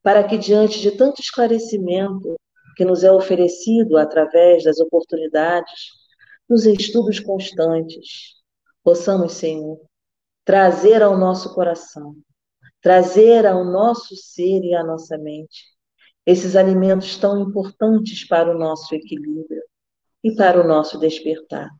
para 0.00 0.22
que 0.22 0.38
diante 0.38 0.80
de 0.80 0.92
tanto 0.92 1.20
esclarecimento 1.20 2.36
que 2.76 2.84
nos 2.84 3.02
é 3.02 3.10
oferecido 3.10 3.96
através 3.96 4.62
das 4.62 4.78
oportunidades, 4.78 5.88
nos 6.48 6.66
estudos 6.66 7.18
constantes, 7.18 8.34
possamos, 8.84 9.32
Senhor, 9.32 9.80
trazer 10.44 11.02
ao 11.02 11.16
nosso 11.16 11.54
coração, 11.54 12.14
trazer 12.82 13.46
ao 13.46 13.64
nosso 13.64 14.14
ser 14.14 14.62
e 14.62 14.74
à 14.74 14.84
nossa 14.84 15.16
mente 15.16 15.64
esses 16.26 16.54
alimentos 16.54 17.16
tão 17.16 17.40
importantes 17.40 18.26
para 18.26 18.54
o 18.54 18.58
nosso 18.58 18.94
equilíbrio 18.94 19.62
e 20.22 20.34
para 20.34 20.60
o 20.60 20.66
nosso 20.66 20.98
despertar. 20.98 21.70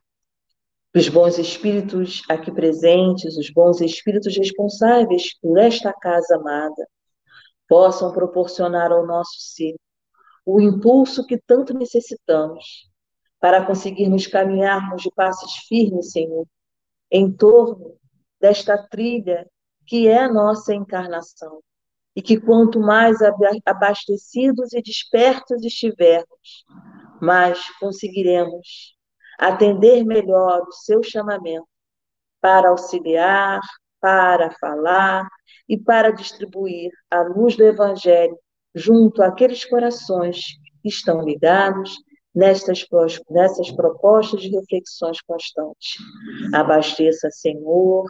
Os 0.94 1.08
bons 1.08 1.38
espíritos 1.38 2.22
aqui 2.28 2.50
presentes, 2.50 3.36
os 3.36 3.50
bons 3.50 3.82
espíritos 3.82 4.34
responsáveis 4.36 5.38
por 5.40 5.58
esta 5.58 5.92
casa 5.92 6.36
amada, 6.36 6.88
possam 7.68 8.12
proporcionar 8.12 8.90
ao 8.90 9.06
nosso 9.06 9.38
ser 9.38 9.74
o 10.46 10.60
impulso 10.60 11.26
que 11.26 11.36
tanto 11.36 11.74
necessitamos 11.74 12.88
para 13.40 13.66
conseguirmos 13.66 14.28
caminharmos 14.28 15.02
de 15.02 15.10
passos 15.10 15.56
firmes, 15.68 16.12
Senhor, 16.12 16.46
em 17.10 17.30
torno 17.32 17.98
desta 18.40 18.78
trilha 18.78 19.44
que 19.84 20.06
é 20.06 20.18
a 20.18 20.32
nossa 20.32 20.72
encarnação. 20.72 21.60
E 22.14 22.22
que 22.22 22.40
quanto 22.40 22.80
mais 22.80 23.18
abastecidos 23.66 24.72
e 24.72 24.80
despertos 24.80 25.62
estivermos, 25.62 26.64
mas 27.20 27.60
conseguiremos 27.78 28.96
atender 29.38 30.02
melhor 30.02 30.62
o 30.62 30.72
seu 30.72 31.02
chamamento 31.02 31.68
para 32.40 32.70
auxiliar, 32.70 33.60
para 34.00 34.50
falar 34.52 35.28
e 35.68 35.76
para 35.76 36.10
distribuir 36.10 36.90
a 37.10 37.20
luz 37.20 37.54
do 37.54 37.64
Evangelho 37.64 38.38
junto 38.76 39.22
àqueles 39.22 39.64
corações 39.64 40.38
que 40.82 40.88
estão 40.88 41.22
ligados 41.22 41.96
nestas, 42.34 42.86
nessas 43.30 43.72
propostas 43.72 44.42
de 44.42 44.50
reflexões 44.50 45.22
constantes. 45.22 45.96
Abasteça, 46.52 47.30
Senhor, 47.30 48.04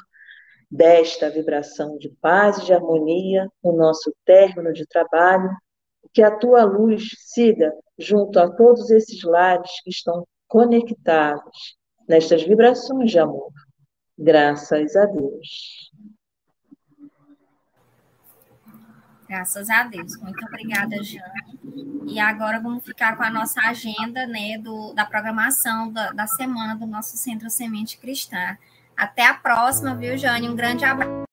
desta 0.68 1.30
vibração 1.30 1.96
de 1.98 2.08
paz 2.20 2.58
e 2.58 2.66
de 2.66 2.72
harmonia 2.74 3.46
o 3.62 3.70
nosso 3.70 4.12
término 4.24 4.72
de 4.72 4.84
trabalho 4.86 5.48
que 6.12 6.22
a 6.22 6.36
tua 6.36 6.64
luz 6.64 7.10
siga 7.18 7.72
junto 7.96 8.40
a 8.40 8.50
todos 8.50 8.90
esses 8.90 9.22
lares 9.22 9.70
que 9.84 9.90
estão 9.90 10.26
conectados 10.48 11.76
nestas 12.08 12.42
vibrações 12.42 13.12
de 13.12 13.18
amor. 13.18 13.52
Graças 14.18 14.96
a 14.96 15.06
Deus. 15.06 15.85
Graças 19.28 19.68
a 19.68 19.82
Deus. 19.82 20.16
Muito 20.18 20.44
obrigada, 20.46 21.02
Jane. 21.02 22.04
E 22.06 22.20
agora 22.20 22.60
vamos 22.60 22.84
ficar 22.84 23.16
com 23.16 23.24
a 23.24 23.30
nossa 23.30 23.60
agenda 23.60 24.26
né, 24.26 24.56
do, 24.58 24.92
da 24.94 25.04
programação 25.04 25.90
da, 25.92 26.12
da 26.12 26.26
semana 26.26 26.76
do 26.76 26.86
nosso 26.86 27.16
Centro 27.16 27.50
Semente 27.50 27.98
Cristã. 27.98 28.56
Até 28.96 29.26
a 29.26 29.34
próxima, 29.34 29.94
viu, 29.94 30.16
Jane? 30.16 30.48
Um 30.48 30.54
grande 30.56 30.84
abraço. 30.84 31.25